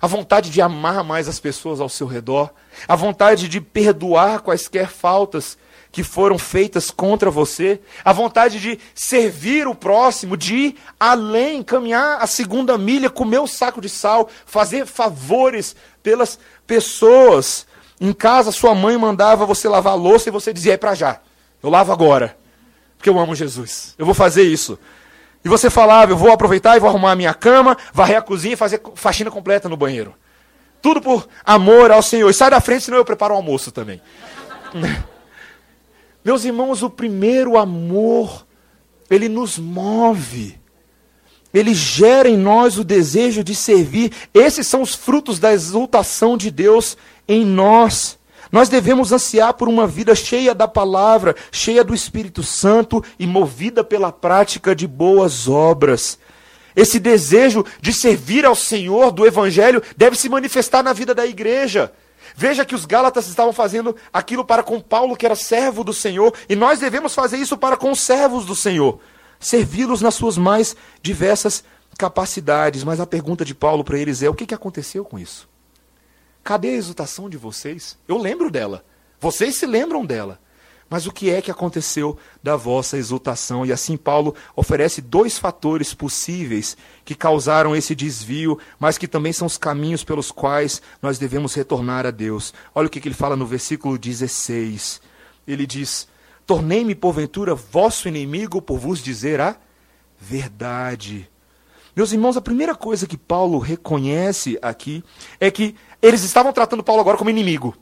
[0.05, 2.51] A vontade de amar mais as pessoas ao seu redor,
[2.87, 5.57] a vontade de perdoar quaisquer faltas
[5.91, 12.21] que foram feitas contra você, a vontade de servir o próximo, de ir além, caminhar
[12.21, 16.37] a segunda milha, comer o saco de sal, fazer favores pelas
[16.67, 17.65] pessoas.
[17.99, 21.19] Em casa, sua mãe mandava você lavar a louça e você dizia: é para já,
[21.63, 22.37] eu lavo agora,
[22.95, 24.77] porque eu amo Jesus, eu vou fazer isso.
[25.45, 28.55] E você falava: eu vou aproveitar e vou arrumar a minha cama, varrer a cozinha
[28.55, 30.15] e fazer faxina completa no banheiro.
[30.81, 32.27] Tudo por amor ao Senhor.
[32.27, 34.01] E sai da frente, senão eu preparo o almoço também.
[36.25, 38.45] Meus irmãos, o primeiro amor,
[39.09, 40.59] ele nos move.
[41.53, 44.11] Ele gera em nós o desejo de servir.
[44.33, 48.17] Esses são os frutos da exultação de Deus em nós.
[48.51, 53.83] Nós devemos ansiar por uma vida cheia da palavra, cheia do Espírito Santo e movida
[53.83, 56.19] pela prática de boas obras.
[56.75, 61.91] Esse desejo de servir ao Senhor do Evangelho deve se manifestar na vida da igreja.
[62.35, 66.33] Veja que os Gálatas estavam fazendo aquilo para com Paulo, que era servo do Senhor,
[66.49, 68.99] e nós devemos fazer isso para com os servos do Senhor,
[69.39, 71.63] servi-los nas suas mais diversas
[71.97, 72.83] capacidades.
[72.83, 75.47] Mas a pergunta de Paulo para eles é: o que, que aconteceu com isso?
[76.45, 77.97] Cadê a exultação de vocês?
[78.07, 78.85] Eu lembro dela.
[79.19, 80.39] Vocês se lembram dela.
[80.87, 83.65] Mas o que é que aconteceu da vossa exultação?
[83.65, 89.47] E assim Paulo oferece dois fatores possíveis que causaram esse desvio, mas que também são
[89.47, 92.53] os caminhos pelos quais nós devemos retornar a Deus.
[92.75, 95.01] Olha o que, ele fala no versículo 16.
[95.47, 96.07] Ele diz:
[96.45, 99.57] Tornei-me porventura vosso inimigo por vos dizer a
[100.19, 101.27] verdade.
[101.95, 105.03] Meus irmãos, a primeira coisa que Paulo reconhece aqui
[105.39, 107.75] é que eles estavam tratando Paulo agora como inimigo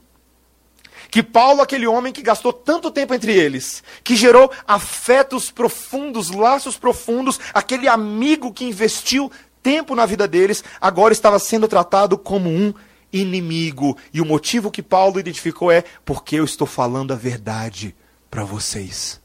[1.14, 6.76] que Paulo, aquele homem que gastou tanto tempo entre eles, que gerou afetos profundos, laços
[6.76, 12.74] profundos, aquele amigo que investiu tempo na vida deles, agora estava sendo tratado como um
[13.12, 13.96] inimigo.
[14.12, 17.96] E o motivo que Paulo identificou é porque eu estou falando a verdade
[18.28, 19.23] para vocês.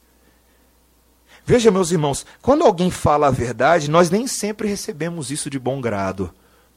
[1.48, 5.80] Veja, meus irmãos, quando alguém fala a verdade, nós nem sempre recebemos isso de bom
[5.80, 6.30] grado.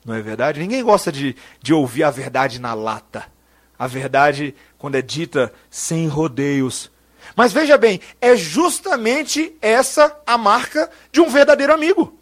[0.06, 0.62] Não é verdade?
[0.62, 3.26] Ninguém gosta de, de ouvir a verdade na lata.
[3.78, 6.90] A verdade quando é dita sem rodeios.
[7.36, 12.18] Mas veja bem, é justamente essa a marca de um verdadeiro amigo.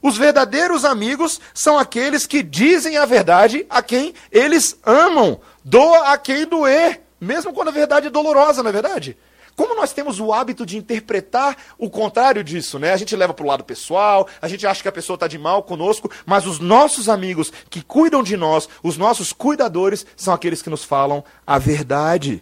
[0.00, 6.18] Os verdadeiros amigos são aqueles que dizem a verdade a quem eles amam, doa a
[6.18, 9.16] quem doer, mesmo quando a verdade é dolorosa, não é verdade?
[9.58, 12.92] Como nós temos o hábito de interpretar o contrário disso, né?
[12.92, 15.36] A gente leva para o lado pessoal, a gente acha que a pessoa está de
[15.36, 20.62] mal conosco, mas os nossos amigos que cuidam de nós, os nossos cuidadores, são aqueles
[20.62, 22.40] que nos falam a verdade.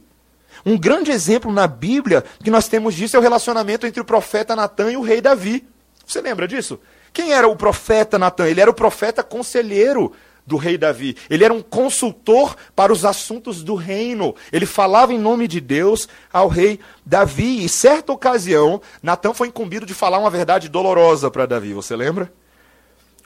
[0.64, 4.55] Um grande exemplo na Bíblia que nós temos disso é o relacionamento entre o profeta
[4.55, 5.66] Natan e o rei Davi.
[6.07, 6.79] Você lembra disso?
[7.14, 8.46] Quem era o profeta Natan?
[8.46, 10.12] Ele era o profeta conselheiro
[10.46, 11.16] do rei Davi.
[11.28, 14.35] Ele era um consultor para os assuntos do reino.
[14.52, 17.64] Ele falava em nome de Deus ao rei Davi.
[17.64, 21.72] E certa ocasião, Natã foi incumbido de falar uma verdade dolorosa para Davi.
[21.72, 22.32] Você lembra?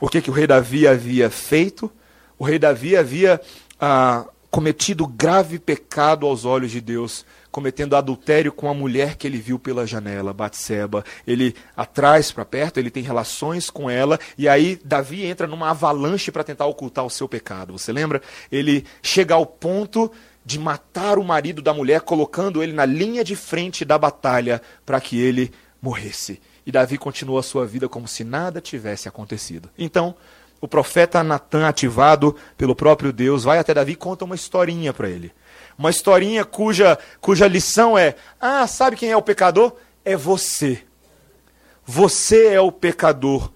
[0.00, 1.92] O que, que o rei Davi havia feito?
[2.38, 3.38] O rei Davi havia
[3.78, 9.38] ah, cometido grave pecado aos olhos de Deus cometendo adultério com a mulher que ele
[9.38, 11.04] viu pela janela, Batseba.
[11.26, 16.30] Ele atrás para perto, ele tem relações com ela, e aí Davi entra numa avalanche
[16.30, 17.76] para tentar ocultar o seu pecado.
[17.76, 18.22] Você lembra?
[18.50, 20.10] Ele chega ao ponto
[20.44, 25.00] de matar o marido da mulher, colocando ele na linha de frente da batalha para
[25.00, 26.40] que ele morresse.
[26.64, 29.68] E Davi continua a sua vida como se nada tivesse acontecido.
[29.78, 30.14] Então,
[30.60, 35.08] o profeta Natan, ativado pelo próprio Deus, vai até Davi e conta uma historinha para
[35.08, 35.32] ele.
[35.78, 39.74] Uma historinha cuja, cuja lição é: Ah, sabe quem é o pecador?
[40.04, 40.82] É você.
[41.86, 43.50] Você é o pecador.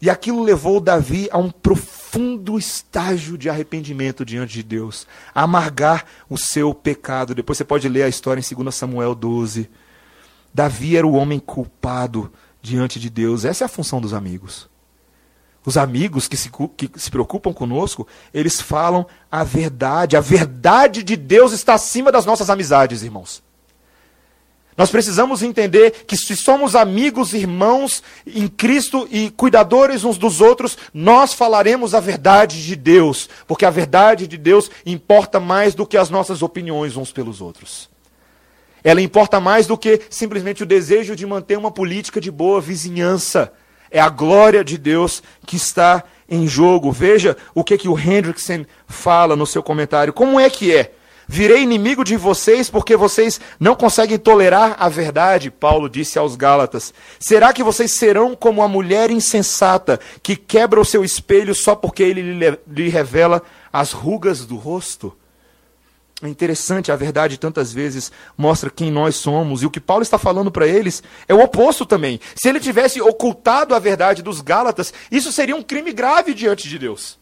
[0.00, 6.06] E aquilo levou Davi a um profundo estágio de arrependimento diante de Deus, a amargar
[6.26, 7.34] o seu pecado.
[7.34, 9.68] Depois você pode ler a história em 2 Samuel 12.
[10.54, 12.32] Davi era o homem culpado
[12.62, 13.44] diante de Deus.
[13.44, 14.69] Essa é a função dos amigos.
[15.64, 20.16] Os amigos que se, que se preocupam conosco, eles falam a verdade.
[20.16, 23.42] A verdade de Deus está acima das nossas amizades, irmãos.
[24.80, 30.78] Nós precisamos entender que se somos amigos, irmãos em Cristo e cuidadores uns dos outros,
[30.94, 35.98] nós falaremos a verdade de Deus, porque a verdade de Deus importa mais do que
[35.98, 37.90] as nossas opiniões uns pelos outros.
[38.82, 43.52] Ela importa mais do que simplesmente o desejo de manter uma política de boa vizinhança.
[43.90, 46.92] É a glória de Deus que está em jogo.
[46.92, 50.12] Veja o que, que o Hendrickson fala no seu comentário.
[50.12, 50.92] Como é que é?
[51.32, 56.92] Virei inimigo de vocês porque vocês não conseguem tolerar a verdade, Paulo disse aos Gálatas.
[57.20, 62.02] Será que vocês serão como a mulher insensata que quebra o seu espelho só porque
[62.02, 65.16] ele lhe revela as rugas do rosto?
[66.22, 69.62] É interessante, a verdade tantas vezes mostra quem nós somos.
[69.62, 72.20] E o que Paulo está falando para eles é o oposto também.
[72.34, 76.78] Se ele tivesse ocultado a verdade dos Gálatas, isso seria um crime grave diante de
[76.78, 77.18] Deus.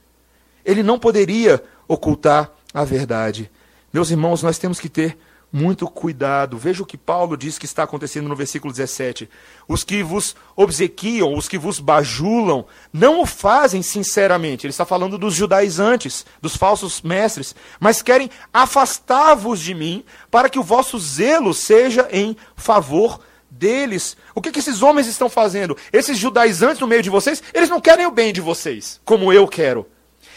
[0.64, 3.50] Ele não poderia ocultar a verdade.
[3.92, 5.16] Meus irmãos, nós temos que ter
[5.52, 6.58] muito cuidado.
[6.58, 9.28] Veja o que Paulo diz que está acontecendo no versículo 17.
[9.66, 14.66] Os que vos obsequiam, os que vos bajulam, não o fazem sinceramente.
[14.66, 20.58] Ele está falando dos judaizantes, dos falsos mestres, mas querem afastar-vos de mim, para que
[20.58, 23.20] o vosso zelo seja em favor
[23.50, 24.16] deles.
[24.34, 25.76] O que, que esses homens estão fazendo?
[25.92, 29.46] Esses judaizantes no meio de vocês, eles não querem o bem de vocês, como eu
[29.48, 29.86] quero.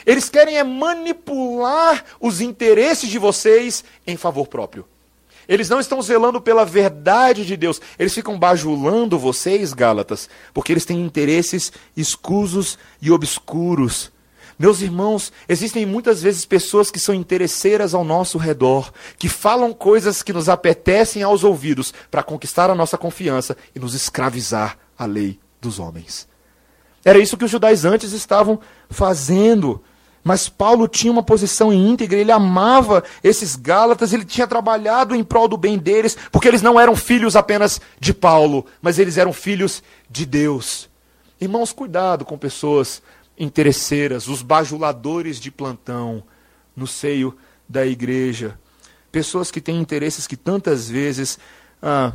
[0.05, 4.85] Eles querem é manipular os interesses de vocês em favor próprio.
[5.47, 7.81] Eles não estão zelando pela verdade de Deus.
[7.97, 14.11] Eles ficam bajulando vocês, Gálatas, porque eles têm interesses escusos e obscuros.
[14.57, 20.21] Meus irmãos, existem muitas vezes pessoas que são interesseiras ao nosso redor, que falam coisas
[20.21, 25.39] que nos apetecem aos ouvidos para conquistar a nossa confiança e nos escravizar à lei
[25.59, 26.27] dos homens.
[27.03, 29.81] Era isso que os judaizantes antes estavam fazendo.
[30.23, 35.47] Mas Paulo tinha uma posição íntegra, ele amava esses Gálatas, ele tinha trabalhado em prol
[35.47, 39.81] do bem deles, porque eles não eram filhos apenas de Paulo, mas eles eram filhos
[40.09, 40.89] de Deus.
[41.39, 43.01] Irmãos, cuidado com pessoas
[43.37, 46.23] interesseiras, os bajuladores de plantão
[46.75, 47.35] no seio
[47.67, 48.59] da igreja.
[49.11, 51.39] Pessoas que têm interesses que tantas vezes
[51.81, 52.13] ah,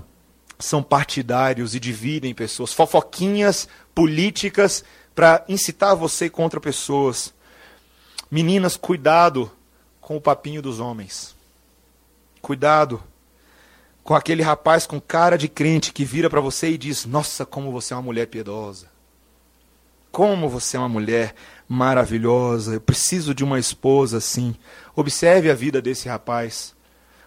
[0.59, 4.85] são partidários e dividem pessoas, fofoquinhas políticas
[5.15, 7.35] para incitar você contra pessoas.
[8.31, 9.51] Meninas, cuidado
[10.01, 11.35] com o papinho dos homens.
[12.43, 13.03] Cuidado
[14.03, 17.73] com aquele rapaz com cara de crente que vira para você e diz: Nossa, como
[17.73, 18.89] você é uma mulher piedosa.
[20.11, 21.35] Como você é uma mulher
[21.69, 22.75] maravilhosa.
[22.75, 24.55] Eu preciso de uma esposa assim.
[24.95, 26.75] Observe a vida desse rapaz.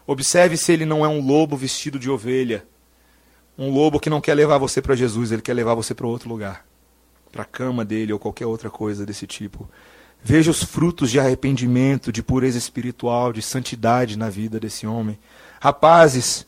[0.08, 2.66] Observe se ele não é um lobo vestido de ovelha.
[3.58, 6.30] Um lobo que não quer levar você para Jesus, ele quer levar você para outro
[6.30, 6.66] lugar.
[7.32, 9.70] Para a cama dele ou qualquer outra coisa desse tipo.
[10.22, 15.18] Veja os frutos de arrependimento, de pureza espiritual, de santidade na vida desse homem.
[15.62, 16.46] Rapazes,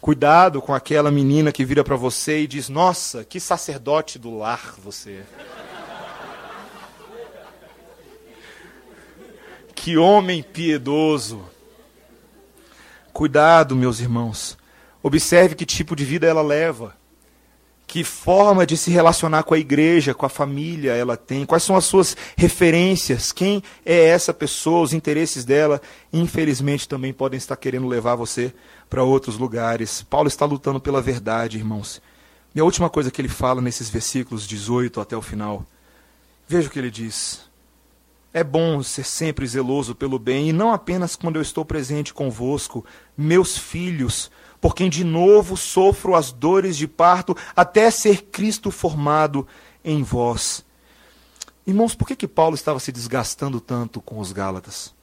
[0.00, 4.74] cuidado com aquela menina que vira para você e diz: Nossa, que sacerdote do lar
[4.82, 5.24] você é.
[9.74, 11.44] Que homem piedoso.
[13.12, 14.56] Cuidado, meus irmãos.
[15.02, 16.96] Observe que tipo de vida ela leva
[17.86, 21.76] que forma de se relacionar com a igreja, com a família ela tem, quais são
[21.76, 25.80] as suas referências, quem é essa pessoa, os interesses dela,
[26.12, 28.52] infelizmente também podem estar querendo levar você
[28.88, 30.02] para outros lugares.
[30.02, 32.00] Paulo está lutando pela verdade, irmãos.
[32.54, 35.66] E a última coisa que ele fala nesses versículos 18 até o final,
[36.46, 37.42] veja o que ele diz.
[38.32, 42.84] É bom ser sempre zeloso pelo bem, e não apenas quando eu estou presente convosco,
[43.16, 44.30] meus filhos,
[44.64, 49.46] por quem de novo sofro as dores de parto, até ser Cristo formado
[49.84, 50.64] em vós.
[51.66, 54.94] Irmãos, por que, que Paulo estava se desgastando tanto com os Gálatas?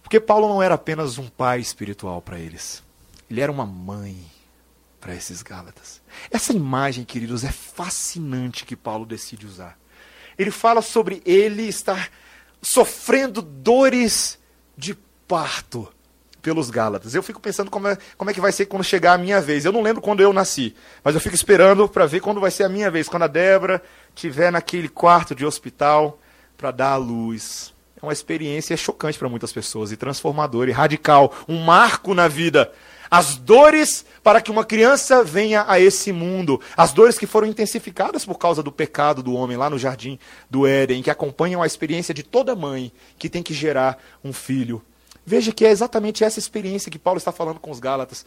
[0.00, 2.84] Porque Paulo não era apenas um pai espiritual para eles,
[3.28, 4.30] ele era uma mãe
[5.00, 6.00] para esses Gálatas.
[6.30, 9.76] Essa imagem, queridos, é fascinante que Paulo decide usar.
[10.38, 12.12] Ele fala sobre ele estar
[12.62, 14.38] sofrendo dores
[14.78, 14.94] de
[15.26, 15.92] parto
[16.42, 17.14] pelos Gálatas.
[17.14, 19.64] Eu fico pensando como é, como é que vai ser quando chegar a minha vez.
[19.64, 22.64] Eu não lembro quando eu nasci, mas eu fico esperando para ver quando vai ser
[22.64, 23.80] a minha vez, quando a Débora
[24.14, 26.18] estiver naquele quarto de hospital
[26.58, 27.72] para dar a luz.
[28.00, 32.72] É uma experiência chocante para muitas pessoas e transformadora e radical, um marco na vida.
[33.08, 38.24] As dores para que uma criança venha a esse mundo, as dores que foram intensificadas
[38.24, 40.18] por causa do pecado do homem lá no jardim
[40.50, 44.82] do Éden, que acompanham a experiência de toda mãe que tem que gerar um filho.
[45.24, 48.26] Veja que é exatamente essa experiência que Paulo está falando com os Gálatas.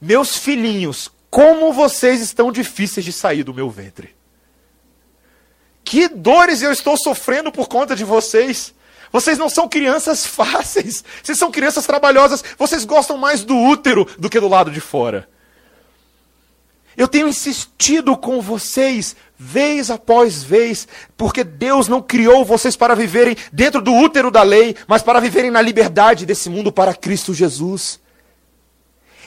[0.00, 4.14] Meus filhinhos, como vocês estão difíceis de sair do meu ventre.
[5.84, 8.74] Que dores eu estou sofrendo por conta de vocês.
[9.12, 11.04] Vocês não são crianças fáceis.
[11.22, 12.44] Vocês são crianças trabalhosas.
[12.58, 15.28] Vocês gostam mais do útero do que do lado de fora.
[16.96, 23.36] Eu tenho insistido com vocês, vez após vez, porque Deus não criou vocês para viverem
[23.52, 28.00] dentro do útero da lei, mas para viverem na liberdade desse mundo para Cristo Jesus.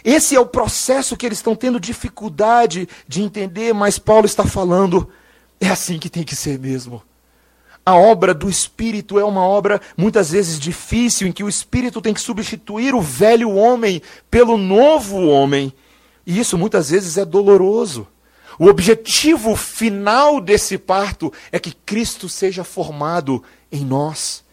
[0.03, 5.09] Esse é o processo que eles estão tendo dificuldade de entender, mas Paulo está falando,
[5.59, 7.03] é assim que tem que ser mesmo.
[7.85, 12.13] A obra do Espírito é uma obra muitas vezes difícil, em que o Espírito tem
[12.13, 15.73] que substituir o velho homem pelo novo homem.
[16.29, 18.07] E isso muitas vezes é doloroso.
[18.59, 24.43] O objetivo final desse parto é que Cristo seja formado em nós.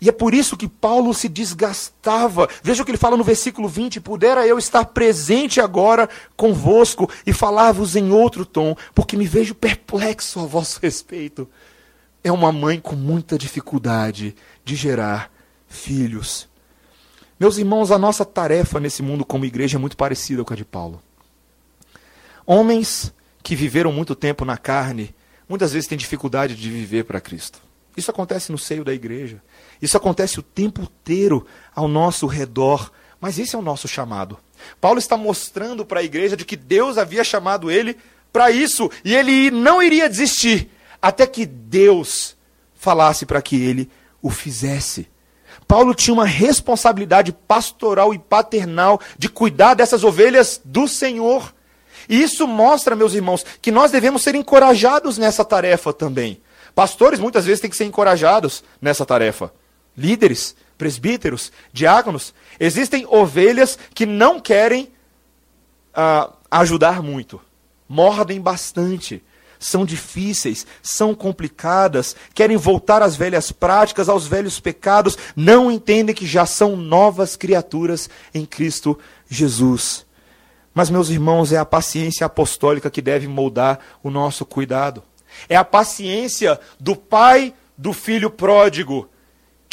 [0.00, 2.48] E é por isso que Paulo se desgastava.
[2.62, 7.32] Veja o que ele fala no versículo 20: Pudera eu estar presente agora convosco e
[7.32, 11.48] falar-vos em outro tom, porque me vejo perplexo a vosso respeito.
[12.22, 15.28] É uma mãe com muita dificuldade de gerar
[15.66, 16.48] filhos.
[17.44, 20.64] Meus irmãos, a nossa tarefa nesse mundo como igreja é muito parecida com a de
[20.64, 21.02] Paulo.
[22.46, 25.14] Homens que viveram muito tempo na carne,
[25.46, 27.60] muitas vezes têm dificuldade de viver para Cristo.
[27.94, 29.42] Isso acontece no seio da igreja.
[29.82, 32.90] Isso acontece o tempo inteiro ao nosso redor.
[33.20, 34.38] Mas esse é o nosso chamado.
[34.80, 37.98] Paulo está mostrando para a igreja de que Deus havia chamado ele
[38.32, 40.70] para isso e ele não iria desistir
[41.02, 42.38] até que Deus
[42.74, 43.90] falasse para que ele
[44.22, 45.12] o fizesse.
[45.66, 51.54] Paulo tinha uma responsabilidade pastoral e paternal de cuidar dessas ovelhas do Senhor.
[52.08, 56.40] E isso mostra, meus irmãos, que nós devemos ser encorajados nessa tarefa também.
[56.74, 59.52] Pastores muitas vezes têm que ser encorajados nessa tarefa.
[59.96, 62.34] Líderes, presbíteros, diáconos.
[62.58, 64.92] Existem ovelhas que não querem
[65.94, 67.40] uh, ajudar muito,
[67.88, 69.22] mordem bastante
[69.58, 76.26] são difíceis, são complicadas, querem voltar às velhas práticas, aos velhos pecados, não entendem que
[76.26, 78.98] já são novas criaturas em Cristo
[79.28, 80.06] Jesus.
[80.74, 85.02] Mas, meus irmãos, é a paciência apostólica que deve moldar o nosso cuidado.
[85.48, 89.08] É a paciência do pai do filho pródigo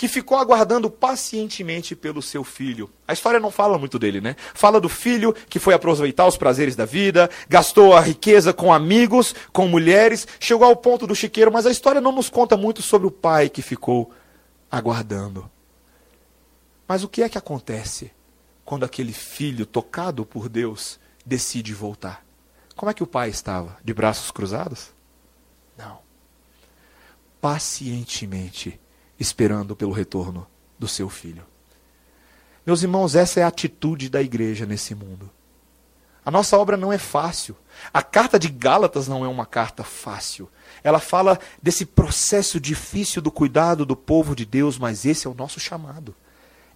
[0.01, 2.89] que ficou aguardando pacientemente pelo seu filho.
[3.07, 4.35] A história não fala muito dele, né?
[4.51, 9.35] Fala do filho que foi aproveitar os prazeres da vida, gastou a riqueza com amigos,
[9.53, 13.07] com mulheres, chegou ao ponto do chiqueiro, mas a história não nos conta muito sobre
[13.07, 14.11] o pai que ficou
[14.71, 15.47] aguardando.
[16.87, 18.11] Mas o que é que acontece
[18.65, 22.25] quando aquele filho, tocado por Deus, decide voltar?
[22.75, 23.77] Como é que o pai estava?
[23.83, 24.95] De braços cruzados?
[25.77, 25.99] Não.
[27.39, 28.80] Pacientemente
[29.21, 30.47] esperando pelo retorno
[30.79, 31.43] do seu filho.
[32.65, 35.29] Meus irmãos, essa é a atitude da igreja nesse mundo.
[36.25, 37.55] A nossa obra não é fácil.
[37.93, 40.49] A carta de Gálatas não é uma carta fácil.
[40.83, 45.35] Ela fala desse processo difícil do cuidado do povo de Deus, mas esse é o
[45.35, 46.15] nosso chamado.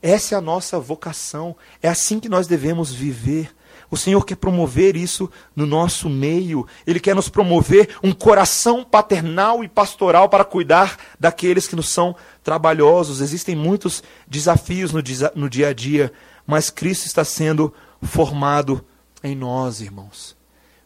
[0.01, 1.55] Essa é a nossa vocação.
[1.81, 3.55] É assim que nós devemos viver.
[3.89, 6.67] O Senhor quer promover isso no nosso meio.
[6.85, 12.15] Ele quer nos promover um coração paternal e pastoral para cuidar daqueles que nos são
[12.43, 13.21] trabalhosos.
[13.21, 15.01] Existem muitos desafios no,
[15.35, 16.11] no dia a dia,
[16.45, 18.83] mas Cristo está sendo formado
[19.23, 20.35] em nós, irmãos.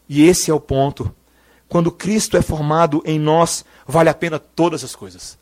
[0.08, 1.14] E esse é o ponto.
[1.68, 5.38] Quando Cristo é formado em nós, vale a pena todas as coisas.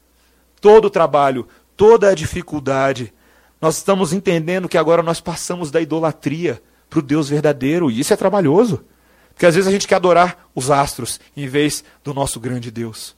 [0.60, 3.12] Todo o trabalho, toda a dificuldade.
[3.60, 7.90] Nós estamos entendendo que agora nós passamos da idolatria para o Deus verdadeiro.
[7.90, 8.84] E isso é trabalhoso.
[9.34, 13.16] Porque às vezes a gente quer adorar os astros em vez do nosso grande Deus.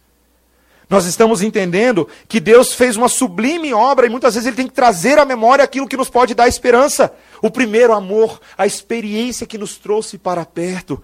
[0.90, 4.74] Nós estamos entendendo que Deus fez uma sublime obra e muitas vezes Ele tem que
[4.74, 7.14] trazer à memória aquilo que nos pode dar esperança.
[7.40, 11.00] O primeiro amor, a experiência que nos trouxe para perto.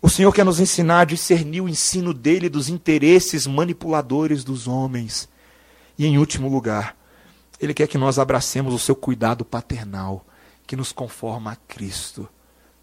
[0.00, 5.28] O Senhor quer nos ensinar a discernir o ensino dele dos interesses manipuladores dos homens.
[5.98, 6.96] E em último lugar,
[7.60, 10.24] Ele quer que nós abracemos o seu cuidado paternal
[10.68, 12.28] que nos conforma a Cristo.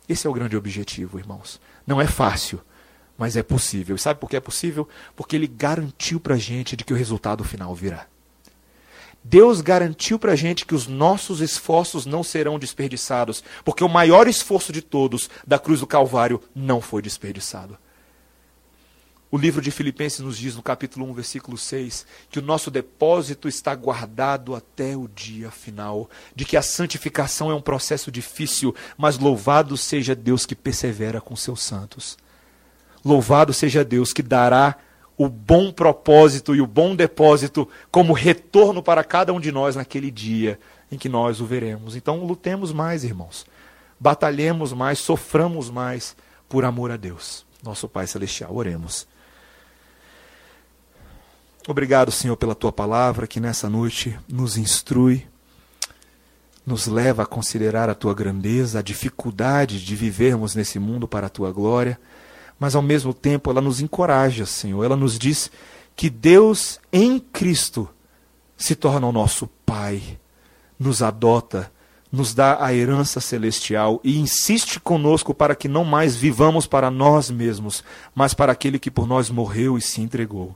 [0.10, 1.62] Esse é o grande objetivo, irmãos.
[1.86, 2.60] Não é fácil,
[3.16, 3.96] mas é possível.
[3.96, 4.90] E sabe por que é possível?
[5.16, 8.08] Porque ele garantiu para a gente de que o resultado final virá.
[9.24, 14.28] Deus garantiu para a gente que os nossos esforços não serão desperdiçados, porque o maior
[14.28, 17.78] esforço de todos da cruz do Calvário não foi desperdiçado.
[19.36, 23.50] O livro de Filipenses nos diz no capítulo 1, versículo 6, que o nosso depósito
[23.50, 29.20] está guardado até o dia final, de que a santificação é um processo difícil, mas
[29.20, 32.18] louvado seja Deus que persevera com seus santos.
[33.04, 34.78] Louvado seja Deus que dará
[35.18, 40.12] o bom propósito e o bom depósito como retorno para cada um de nós naquele
[40.12, 40.58] dia
[40.90, 41.98] em que nós o veremos.
[41.98, 43.46] Então, lutemos mais, irmãos.
[44.00, 46.16] Batalhemos mais, soframos mais
[46.48, 47.46] por amor a Deus.
[47.62, 49.06] Nosso Pai Celestial, oremos.
[51.68, 55.28] Obrigado, Senhor, pela tua palavra que nessa noite nos instrui,
[56.66, 61.30] nos leva a considerar a tua grandeza, a dificuldade de vivermos nesse mundo para a
[61.30, 62.00] tua glória
[62.60, 64.84] mas ao mesmo tempo ela nos encoraja, Senhor.
[64.84, 65.52] Ela nos diz
[65.96, 67.90] que Deus em Cristo
[68.58, 70.20] se torna o nosso Pai,
[70.80, 71.72] nos adota,
[72.12, 77.30] nos dá a herança celestial e insiste conosco para que não mais vivamos para nós
[77.30, 80.56] mesmos, mas para aquele que por nós morreu e se entregou.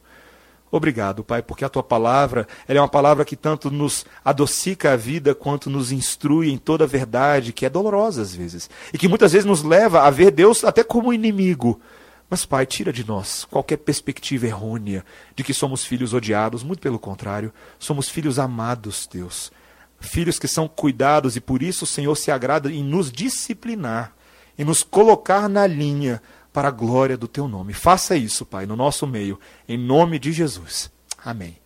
[0.71, 5.33] Obrigado, Pai, porque a tua palavra é uma palavra que tanto nos adocica a vida
[5.33, 9.31] quanto nos instrui em toda a verdade, que é dolorosa às vezes, e que muitas
[9.31, 11.79] vezes nos leva a ver Deus até como inimigo.
[12.29, 15.03] Mas, Pai, tira de nós qualquer perspectiva errônea
[15.35, 19.51] de que somos filhos odiados, muito pelo contrário, somos filhos amados, Deus.
[19.99, 24.13] Filhos que são cuidados e por isso o Senhor se agrada em nos disciplinar,
[24.57, 26.21] em nos colocar na linha
[26.51, 27.73] para a glória do teu nome.
[27.73, 30.91] Faça isso, Pai, no nosso meio, em nome de Jesus.
[31.23, 31.57] Amém.